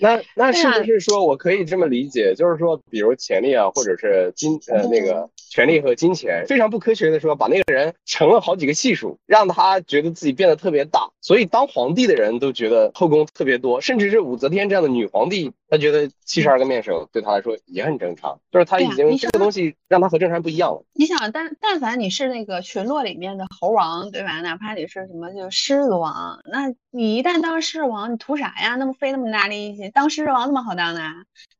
[0.00, 20.84] 那那是不是说我可以这么理解，就是说，比如权力啊，或者是金呃那个权力和金钱，非常不科学的说，把那个人乘了好几个系数，让他觉得自己变得特别大，所以当皇帝的人都觉得后宫特别多，甚至是武则天这样的女皇帝，她觉得七十二个面首对她来说也很正常，就是她已经这个东西让她和正常人不一样了。
[20.94, 24.40] 你想，但但凡你是那个群落里面的猴王，对吧？
[24.40, 28.76] 哪怕你是什么就狮子王，那你一旦当狮子王，你图啥呀？
[28.76, 31.00] 那么费那么大力气，当狮子王那么好当的？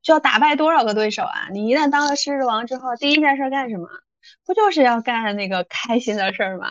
[0.02, 1.48] 需要打败多少个对手啊？
[1.52, 3.88] 你一旦当了狮子王之后，第一件事干什么？
[4.46, 6.68] 不就是要干那个开心的事儿吗？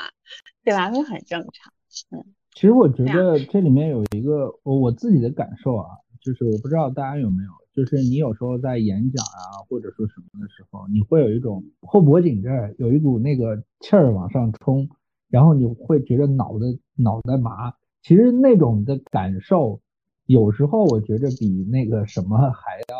[0.64, 0.90] 对吧？
[0.90, 1.74] 那很正常。
[2.12, 5.88] 嗯，其实我觉得这里面有一个我我自己的感受啊，
[6.22, 14.90] 就是我不知道大家有没有，就是你有时候在演讲啊，或者说什么的时候，你会有一种后脖颈这儿有一股那个气儿往上冲，
[15.30, 17.74] 然后你会觉得脑袋脑袋麻。
[18.02, 19.82] 其实那种的感受，
[20.30, 23.00] 有时候我觉得比那个什么还要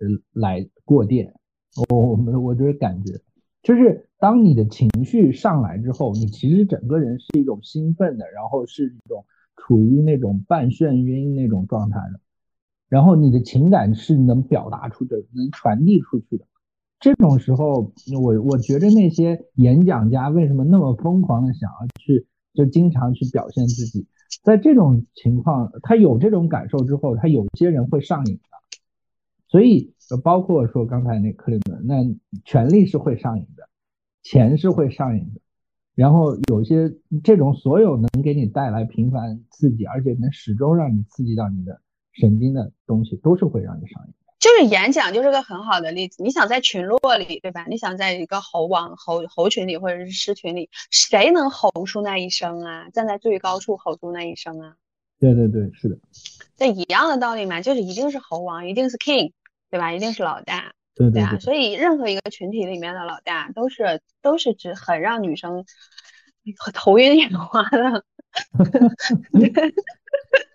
[0.00, 1.34] 呃来过电。
[1.90, 3.12] 我我们我就是感觉。
[3.62, 12.20] 就是当你的情绪上来之后，你其实整个人是一种兴奋的，然后是一种处于那种半眩晕那种状态的，
[12.88, 16.46] 然后你的情感是能表达出的，能传递出去的。
[17.00, 24.06] 这种时候，我我觉得那些演讲家为什么那么疯狂的想要去，就经常去表现自己，
[24.42, 28.40] 在这种情况，他有这种感受之后，他有些人会上瘾的。
[29.48, 31.94] 所以，包括说刚才那克林顿，那
[32.44, 33.68] 权力是会上瘾的，
[34.22, 35.40] 钱是会上瘾的，
[35.94, 41.80] 然后有些这种所有能给你带来频繁刺激，而且能始终让你刺激到你的
[42.12, 44.14] 神经的东西，都是会让你上瘾。
[44.46, 46.22] 就是演讲就是个很好的例子。
[46.22, 47.66] 你想在群落里，对吧？
[47.68, 52.88] 你想在一个猴王猴猴群里或者是狮群里，谁能吼出那一声啊？
[52.90, 54.76] 站在最高处吼出那一声啊？
[55.18, 55.98] 对对对，是的。
[56.58, 59.32] 那一样的道理嘛，就是一定是猴王，一定是 king，
[59.68, 59.92] 对吧？
[59.92, 61.36] 一定是老大，对对啊。
[61.40, 65.64] 所以任何一个群体里面的老大，都是都是指很让女生
[66.72, 68.04] 头晕眼花的。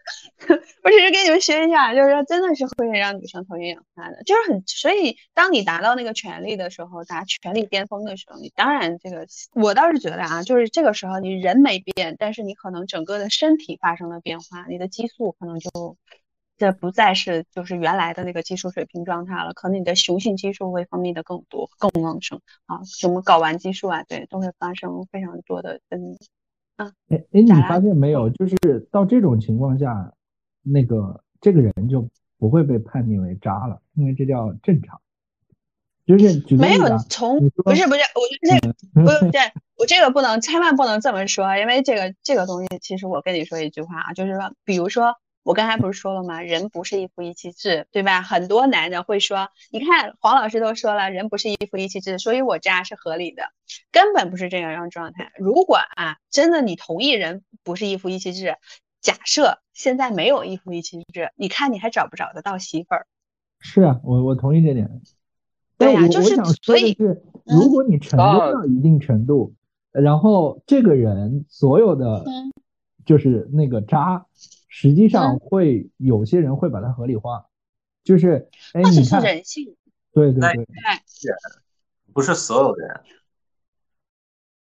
[0.84, 4.64] 我只是跟你们学一下，就是说真的是会让女生头晕眼花的，就是很。
[4.66, 15.98] 所以当你达到那个权力的时候，达权力巅峰的时候，你当然这个，我倒是觉得啊，就是这个时候你人没变，但是你可能整个的身体发生了变化，你的激素可能就
[16.58, 26.18] 这不再是就是原来的那个激素水平状态了，可能你的雄性激素会分泌的更多、更旺盛啊，什么睾丸激素啊，对，都会发生非常多的分泌。
[27.10, 28.30] 哎哎，你发现没有？
[28.30, 30.14] 就是到这种情况下，
[30.62, 32.08] 那个这个人就
[32.38, 35.00] 不会被判定为渣了，因为这叫正常。
[36.06, 39.40] 就是没有从不是不是，我觉得这不是这
[39.78, 45.16] 我这个不能千万不能这么说，因为这个这个东西，其实我跟你说一句话啊，就是说，比如说。
[45.44, 46.42] 我刚才不是说了吗？
[46.42, 48.22] 人不是一夫一妻制，对吧？
[48.22, 53.46] 很多男的会说，你看黄老师都说了，人不是一夫一妻制，所以我渣是合理的，
[53.92, 55.32] 根本不是这样状态。
[55.38, 58.56] 如果啊，真的你同意人不是一夫一妻制，
[59.02, 63.08] 假设现在没有一夫一妻制，你看你还找不找得到媳妇儿？
[63.60, 65.02] 是啊，我我同意这点。
[65.80, 69.56] 对呀，就是所以是，如果你成功到一定程度，
[69.92, 72.24] 然后这个人所有的
[73.08, 74.28] 就是那个渣。
[74.74, 77.46] 实际上会有些人会把它合理化，
[78.06, 79.76] 就是哎，你看，人性，
[80.14, 80.66] 对对对，
[82.14, 83.02] 不是所有人，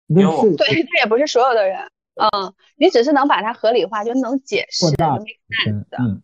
[0.08, 0.24] 对，
[0.58, 1.80] 对他也不是所有的人，
[2.16, 4.88] 嗯，你只是能把它合理化，就能解释，
[6.00, 6.22] 嗯。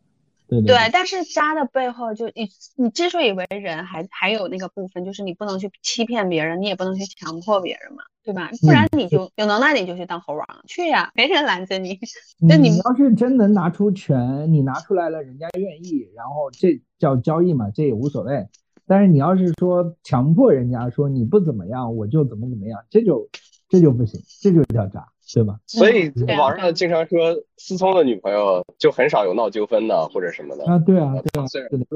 [0.48, 8.50] 对对，但是渣的背后，就你你之所以为人，还还有那个部分，就是你不能去欺骗别人，你也不能去强迫别人嘛，对吧？
[8.62, 12.00] 不然你就有能耐，你就去当猴王去呀，没人拦着你。
[12.40, 18.48] 那你要是真能拿出权，你拿出来了，人家愿意，然后这叫交易嘛，这也无所谓。
[18.88, 23.28] 但是你要是说强迫人家说你不怎么样，我就怎么怎么样，这就
[23.68, 25.08] 这就不行，这就叫渣。
[25.34, 25.56] 对吧？
[25.66, 31.46] 所以网上经常说思聪的女朋友就很少有闹纠纷的或者什么的啊，对啊，对啊。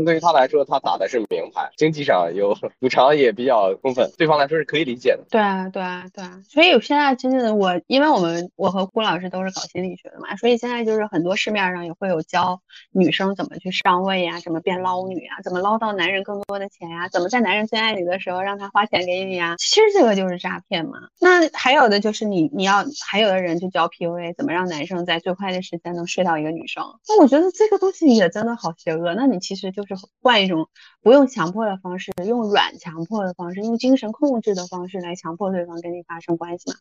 [0.05, 5.19] 对于他来说，他打的是名牌，经济上有补偿也比较充分，对方来说是可以理解的。
[5.30, 6.41] 对啊，对啊，对啊。
[6.47, 12.61] 所以现在真的我，因为我们我和顾老师都是搞心理学的嘛，所以现在就是很多市面上也会有教
[12.91, 19.55] 女生怎么去上位呀，怎么变捞女啊，怎么捞到男人更多的钱呀，怎么在男人最爱你的时候让他花钱给你啊。
[19.57, 21.09] 其实这个就是诈骗嘛。
[21.19, 23.30] 那还有的就是你你要还有。
[23.30, 26.84] 的人就教 PUA，怎么让男生在最快的时间能睡到一个女生？
[27.07, 29.13] 那我觉得这个东西也真的好邪恶。
[29.13, 30.67] 那你其实就是换一种
[31.03, 36.78] 不用强迫的方式，用软强迫的方式，用精神控制的方式来强迫对方跟你发生关系嘛？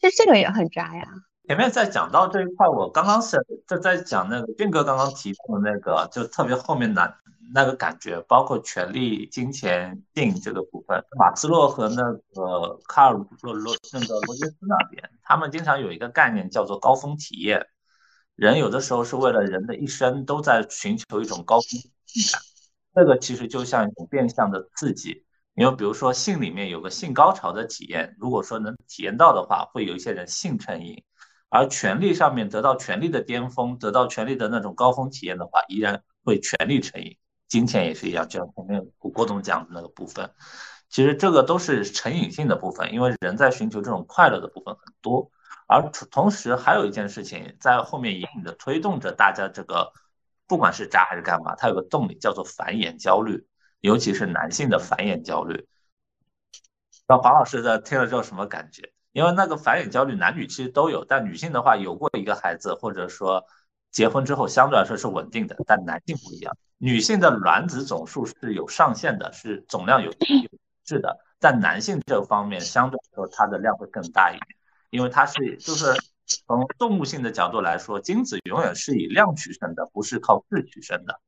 [0.00, 1.06] 其实这个也很渣呀。
[1.48, 7.10] 前面在讲到这一块，我刚刚是在在讲那个俊哥刚刚提到的那个，就特别后面那
[7.54, 11.02] 那个感觉，包括权力、金钱、性这个部分。
[11.18, 12.02] 马斯洛和那
[12.34, 17.66] 个卡尔罗罗那个罗杰斯那边，他们经常有一个概念叫做高峰体验。
[18.34, 22.42] 人有的时候是为了人的一生都在寻求一种高峰体感，
[22.94, 25.24] 这个其实就像一种变相的刺激。
[25.54, 31.02] 因为比如说性里面有个性高潮的体验，如果说能体验到的话，会有一些人性成瘾；
[31.48, 37.16] 而权力上面得到权力的巅峰，得到权力的那种高峰体验的话，依然会权力成瘾。
[37.46, 40.30] 金钱也是一样，就像前面郭总讲的那个部分，
[40.88, 45.30] 其实这个都是成瘾性的部分，因为人在寻求这种快乐的部分很多。
[45.66, 49.92] 而同时还有一件事情在后面隐隐的推动着大家这个，
[50.46, 53.46] 不管是渣还是干嘛，它有个动力叫做繁衍焦虑。
[53.80, 55.68] 尤其是男性的繁衍焦虑，
[57.06, 58.92] 那黄老师的听了之后什么感觉？
[59.18, 63.44] 因为那个繁衍焦虑，男女其实都有，但女性的话有过一个孩子，或者说
[63.90, 70.48] 结婚之后相对来说是稳定的，但男性不一样，女性的卵子总数是有上限的，是总量有有
[70.84, 74.56] 质的，但男性这方面相对来说它的量会更大一点，
[74.90, 75.92] 因为它是就是
[76.46, 81.20] 从动物性的角度来说，精子永远是以量取胜的，不是靠质取胜的。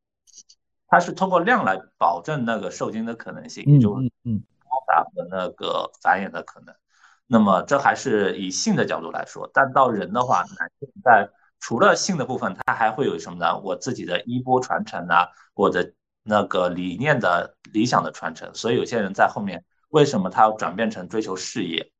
[0.86, 6.72] 它是通过量来保证那个受精的可能性，也就嗯高达和那个繁衍的可能。
[7.32, 13.56] 那么这还是以性的角度来说，但到人的话，男性在除了性的部分，他还会有什么呢？
[13.60, 15.92] 我自己的衣钵传承啊，我的
[16.24, 18.52] 那个理念的理想的传承。
[18.52, 21.92] 所以有些人在后面为什么他要转变成追求事业、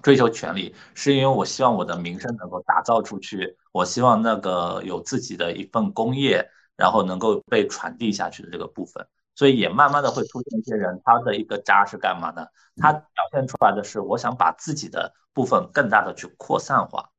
[0.00, 6.48] 追求权利，是因为我希望我的名声能够打造出去，我希望那个有自己的一份工业。
[6.78, 9.06] 然后能够被传递下去的这个部分，
[9.36, 12.46] 所以也慢慢的会出现一些人，他的一个渣是干嘛呢？
[12.78, 17.10] 他表现出来的是，我想把自己的部分更大的去扩散化，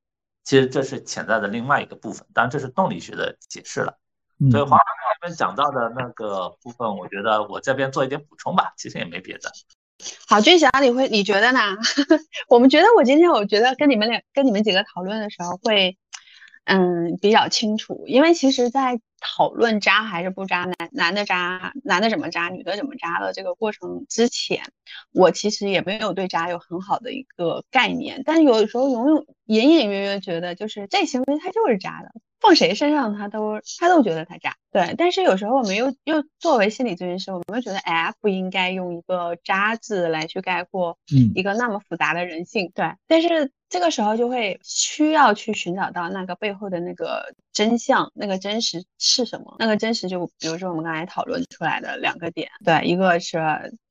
[0.43, 3.99] 其实这是潜在的另外一个部分，当然这是动力学的解释了。
[4.51, 9.51] 所以黄老师那边讲到的那个部分，我觉得我这边做一点补充吧，其实也没别的。
[10.27, 11.59] 好，俊霞，你会你觉得呢？
[12.49, 15.97] 我们觉得我今天我觉得跟你们俩跟你们几个讨论的时候会。
[16.69, 24.63] 嗯，比较清楚，因为其实，在讨论渣还是不渣，男男的渣，男的怎么渣，女的怎么渣的这个过程之前，
[25.13, 32.11] 我其实也没有对渣有很好的一个概念，但有的时候，永远隐隐约约觉得，就是这行为他就是渣的。
[32.39, 34.93] 放谁身上，他都他都觉得他渣，对。
[34.95, 40.99] 但是有时候我们又又作为心理咨询师，我们又觉得，哎，不应该用一个渣字来去概括，
[41.33, 42.93] 一个那么复杂的人性，对。
[43.07, 49.55] 但是这个时候就会需要去寻找到那个背后的那个真相，那个真实是什么？
[49.59, 53.39] 那个真实就比如说我们刚才讨论出来的两个点，对，一个是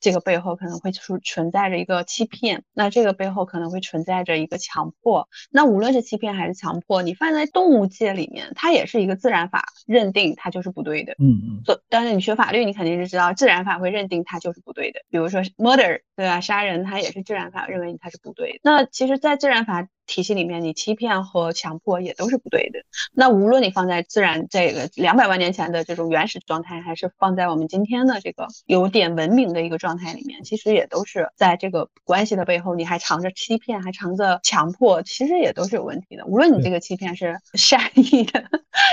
[0.01, 5.29] 这个背后可能会存存在着一个欺骗，那这个背后可能会存在着一个强迫。
[5.51, 8.53] 那无论是欺骗还是强迫，你放在动物界里面。
[8.55, 11.63] 它也是一个自然法认定它就是不对的，嗯嗯。
[11.65, 15.01] 所但是你学法律，你肯定是知道自然法会认定它就是不对的。
[15.11, 16.41] 比如说 murder，对吧？
[16.41, 18.59] 杀人，它也是自然法认为它是不对的。
[18.63, 19.89] 那其实，在自然法。
[20.07, 22.79] 体系里面，你欺骗和强迫也都是不对的。
[23.13, 36.25] 那无论你放在自然这个两百万年前的这种原始状态，还是放在我们今天的这个有点文明的一个状态里面，其实也都是在这个关系的背后，你还藏着欺骗，还藏着强迫，其实也都是有问题的。
[36.27, 38.45] 无论你这个欺骗是善意的、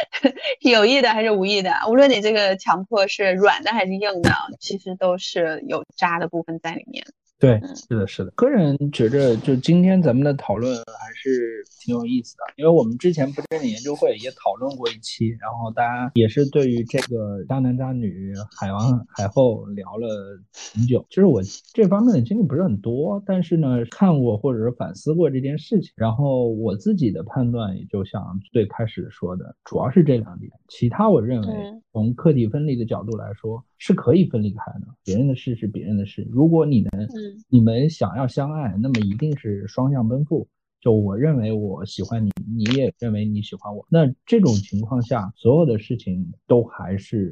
[0.62, 7.06] 有意的还是无意的，无论你这个强迫是软的还是硬的，其实都是有渣的部分在里面。
[7.44, 8.32] 对，是的，是的。
[8.38, 20.40] 个人觉着，就今天咱们的讨论还是挺有意思的，因为我们之前不正经研究会也讨论过一期，然后大家也是对于这个渣男渣女、海王海后聊了
[20.74, 21.06] 很久。
[21.10, 21.42] 其实我
[21.74, 31.54] 这方面的经历不是很多，但是呢，看过或者是反思过这件事情，然后我自己的判断也就像最开始说的，主要是这两点，其他我认为
[31.92, 33.66] 从客体分离的角度来说。
[33.86, 36.26] 是可以分离开的，别人的事是别人的事。
[36.32, 37.06] 如果你能，
[37.50, 40.48] 你们想要相爱，那么一定是双向奔赴。
[40.80, 47.30] 就我认为我喜欢你，你也认为你喜欢我，那这种情况下，所有的事情都还是，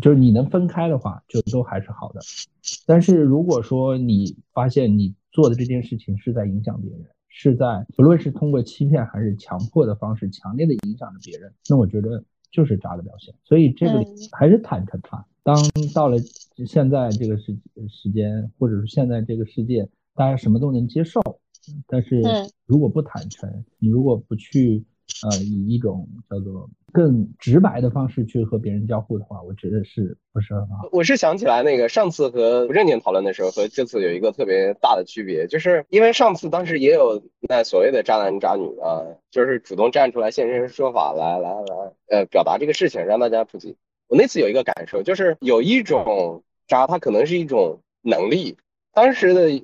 [0.00, 2.20] 就是你能分开的话，就都还是好的。
[2.86, 13.34] 但是如果说你发现你做的这件事情是在影响别人，是在不论是通过欺骗还是强迫的方式，强烈的影响着别人，那我觉得就是渣的表现。
[13.44, 15.26] 所以这个还是坦诚吧。
[15.42, 15.56] 当
[15.94, 16.18] 到了
[16.66, 17.56] 现在这个时
[17.88, 21.20] 时间，或者是现在这个世界，大家什么都能接受，
[21.86, 22.20] 但是
[22.66, 24.84] 如果不坦诚，你如果不去
[25.28, 30.88] 呃以一种叫做更直白的方式去和别人交互的话，我觉得是不是很好？
[30.92, 43.76] 我是想起来那个上次和吴正念讨论的时候，和这次有一个特别大的区别，就是因为上次当时也有那所谓的渣男渣女啊，就是主动站出来现身说法来来来，呃，表达这个事情，让大家普及。
[44.10, 48.56] 我那次有一个感受，就是有一种渣，它可能是一种能力。
[48.92, 49.62] 当时的，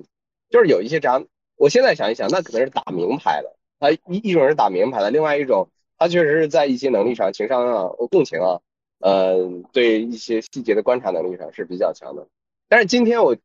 [0.49, 1.21] 就是有一些渣，
[1.57, 3.53] 我现在想一想，那可能是打名牌的。
[3.77, 5.67] 他，一一种是打名牌的，另外一种，
[5.97, 8.61] 他确实是在一些能力上，情商啊、共情啊，
[8.99, 12.25] 呃，对一些细节的观察能力上是比较强的。
[12.69, 13.35] 但是今天我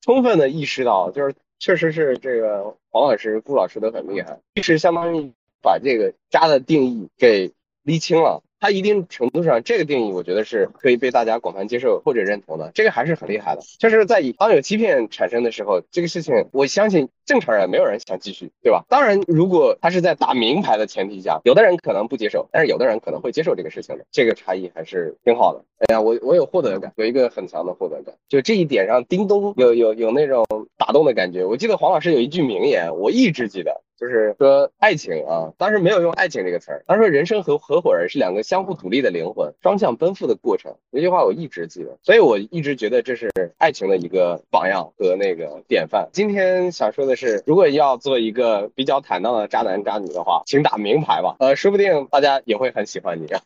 [0.00, 5.30] 充分的意识到，就是确实是这个黄老师、顾老师都很厉害，其实相当于
[5.62, 7.52] 把这个渣的定义给
[7.84, 8.42] 厘清了。
[8.60, 13.62] 它一定程度上，这个定义我觉得是可以被大家广泛接受或者认同的，这个还是很厉害的。
[13.78, 18.84] 就是在当有欺骗产生的时候，这个事情我相信正常人没有人想继续，对吧？
[18.88, 25.64] 当然，如果他是在打名牌的前提下，有的人可能不接受，但是有的人可能会接受这个事情的，这个差异还是挺好的。
[25.78, 30.44] 哎呀，我我有获得感，有一个很强的获得感，就这一点上，叮咚有有有那种
[30.76, 31.46] 打动的感觉。
[31.46, 33.80] 我记得黄老师有一句名言，我一直记得。
[34.00, 40.74] 就是说爱情啊，当时没有用爱情这个词儿，他说人生和合伙人是两个相互独立的灵魂，双向奔赴的过程。
[40.90, 46.08] 这句话我一直记得，所以我一直觉得这是爱情的一个榜样和那个典范。
[46.14, 53.26] 今天想说的是，如果要做一个比较坦荡的渣男渣女的话，请打名牌吧，呃，说不定大家也会很喜欢你。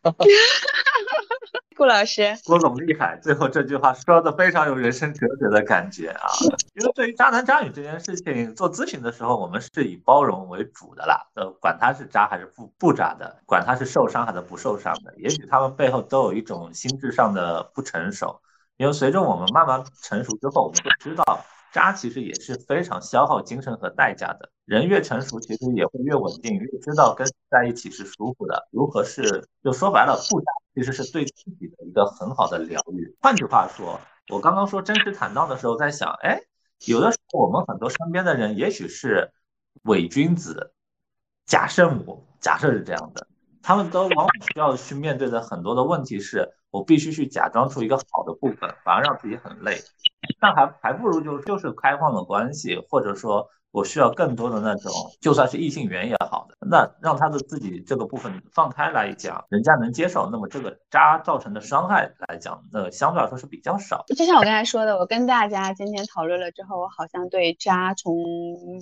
[1.76, 6.30] 顾老师，郭总厉害，最后这句话说的非常有人生哲学的感觉啊！
[6.74, 18.40] 因为对于渣男渣女这件事情，做咨询的时候，我们是以包容为主的啦，呃，管他是渣还是不不渣的，管他是受伤还是不受伤的，也许他们背后都有一种心智上的不成熟。
[18.76, 21.44] 因为随着我们慢慢成熟之后，我们会知道。
[21.74, 24.48] 渣其实也是非常消耗精神和代价的。
[24.64, 28.68] 人越成熟，其实也会越稳定，越知道跟在一起是舒服的。
[28.70, 33.12] 如何是就说白了，不渣其实是对自己的一个很好的疗愈。
[33.20, 36.40] 换句话说，我刚刚说真实坦荡的时候，在想，哎，
[36.86, 39.32] 有的时候我们很多身边的人，也许是
[39.82, 40.72] 伪君子、
[41.44, 43.26] 假圣母，假设是这样的，
[43.60, 46.54] 他们都往往需要去面对的很多的问题是。
[46.74, 49.80] 我必须去假装出一个好的部分，反而让自己很累，
[50.40, 53.48] 那还还不如就就是开放的关系，或者说。
[53.74, 64.04] 我需要更多的那种，就算是异性缘也好的，那让他的自己这个部分放开来讲，人家能接受，那么这个渣造成的伤害来讲，那相对来说是比较少。
[64.16, 68.14] 就像我刚才说的，我跟大家今天讨论了之后，我好像对渣从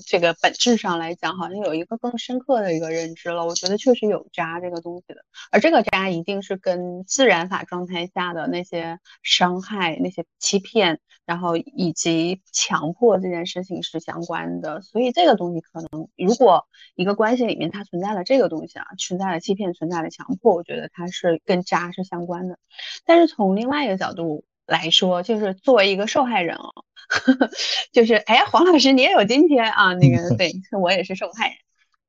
[0.06, 3.46] 这个本质上来讲，好像有一个更深刻的一个认知了。
[3.46, 14.81] 我觉得确实有渣这个东西的，而这个渣一定是跟自然法状态下的那些伤害、那些欺骗，然后以及强迫这件事情是相关的。
[14.82, 22.58] 所以这个东西可能，如果一个关系里面它存在了这个东西啊，存在了欺骗，存在了强迫，我觉得它是跟渣是相关的。
[23.04, 26.72] 但是从另外一个角度来说，就是作为一个受害人哦，
[27.08, 27.50] 呵 呵
[27.92, 31.56] 就是哎，黄老师你也有今天啊，那个 对我也是受害人。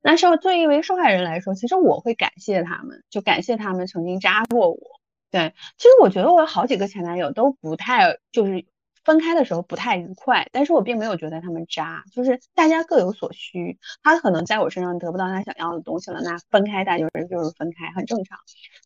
[0.02, 4.78] 那受作为一位受害人来说，其实我会感谢他们，就感谢他们曾经渣过我。
[5.30, 8.66] 对，其实我觉得我有好几个前男友都不太就是。
[9.04, 13.78] 分开的时候不太愉快，但是我并没有觉得他们渣，就是大家各有所需。
[14.02, 18.38] 他可能在我身上得不到他想要的东西了，那分开，大家就是就是分开，很正常。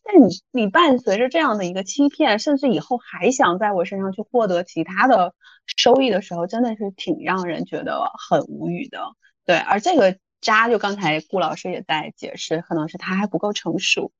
[0.03, 5.33] 但你你伴随着这样的一个欺骗，甚至以后还想在我身上去获得其他的
[5.65, 8.99] 收益的时候，真的是挺让人觉得很无语的。
[9.45, 14.11] 对，而这个渣，就刚才顾老师也在解释，可能是他还不够成熟。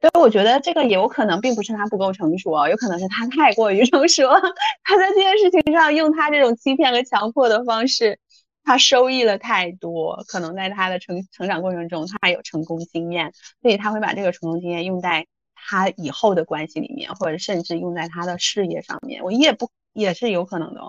[0.00, 4.40] 所以我觉得这个有可能并不是他不够成熟啊，有可能是他太过于成熟了，
[4.84, 8.18] 他在这件事情上用他这种欺骗和强迫的方式，
[8.62, 20.80] 他收益了太多，可能在他的成成长过程中他有成功经验，所以他会把这个成功经验用在他以后的关系里面，或者甚至用在他的事业上面，我也不也是有可能的。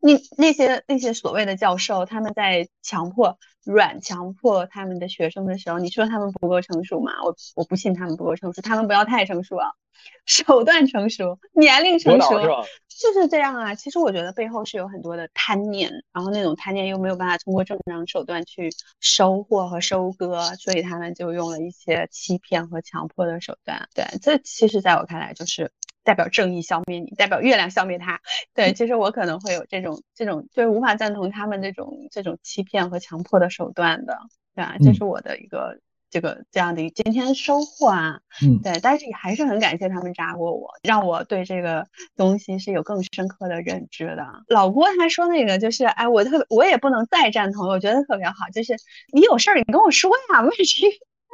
[0.00, 7.12] 你那些那些所谓的教授，他们在强迫、软强迫他们的学生的时候，你说他们不够成熟吗？
[7.24, 9.68] 我我不信他们不够成熟，他们不要太成熟啊，
[10.26, 12.40] 手段成熟，年龄成熟，
[12.88, 13.74] 就是这样啊。
[13.74, 23.88] 其实我觉得背后是有很多的贪念，然后那种贪念又没有办法通过正常手段去收获和收割，所以他们就用了一些欺骗和强迫的手段。
[23.94, 25.72] 对，这其实在我看来就是。
[26.04, 28.20] 代表正义消灭你，代表月亮消灭他。
[28.54, 34.18] 对，其实我可能会有这种这种，就是无法赞同他们这种这种欺骗和强迫的手段的，
[34.54, 34.76] 对吧？
[34.80, 35.80] 这是我的一个
[36.10, 38.20] 这个这样的今天收获啊。
[38.42, 44.26] 嗯，对，但是也还是很感谢他们扎过我，让我对这个东西是有更深刻的认知的。
[44.48, 48.76] 老郭他说那个就是，哎，我特别我也不能再赞同，我觉得特别好，就是
[49.12, 50.50] 你有事儿你跟我说呀，问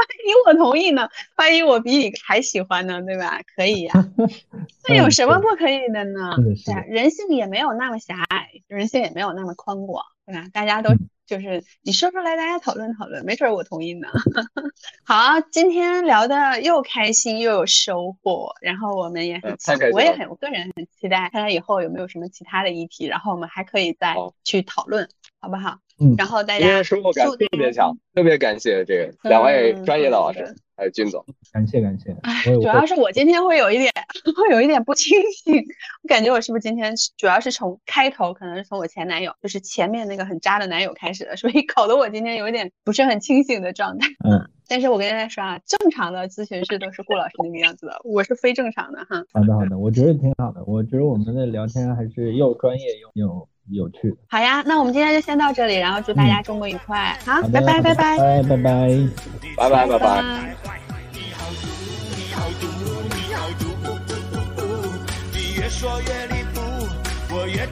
[0.08, 0.18] 题。
[0.30, 3.40] 一我同意呢，万一我比你还喜欢呢，对吧？
[3.56, 3.92] 可以呀，
[4.88, 6.36] 那有什么不可以的呢？
[6.64, 10.46] 对，人性也没有那么狭隘，人性也没有那么宽广，对吧？
[10.52, 10.90] 大家都
[11.26, 14.08] 就是你说出来，大家讨论讨论，没准我同意呢。
[15.04, 19.56] 好，今天聊的又开心又有收获，然后我们也很，
[19.92, 24.14] 我也很，我个人很期待，看看以后有没有什么其他的议题，然后我们还可以再
[24.44, 25.08] 去讨论，
[25.40, 25.78] 好不好？
[26.00, 31.22] 嗯，然后大家收获感特别强，特别感谢这个两位专业的老师，还有金总，
[31.52, 32.16] 感谢感谢。
[32.22, 33.92] 哎，主要是我今天会有一点，
[34.34, 35.54] 会有一点不清醒，
[36.02, 44.08] 我感觉我是不是今天主要是从开头，可能是从我前男友，就是前面那个很渣的男友开始的，所以搞得我今天有一点不是很清醒的状态。
[44.24, 49.22] 嗯，但是我跟大家说啊，正常的咨询师都是顾老师那个样子的，我是非正常的哈。
[49.34, 53.48] 好的好的，我觉得挺好的，我觉得我们的聊天还是又专业又有。
[53.68, 58.56] 有趣的，好呀，那我们今天就先到这里，然后祝大家周末愉快，好，拜拜拜拜拜拜拜
[59.56, 60.56] 拜拜拜拜。
[67.32, 67.66] 我要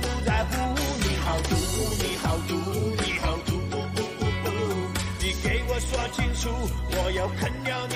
[0.00, 0.11] 肯。
[6.42, 6.50] 出
[6.90, 7.86] 我要啃咬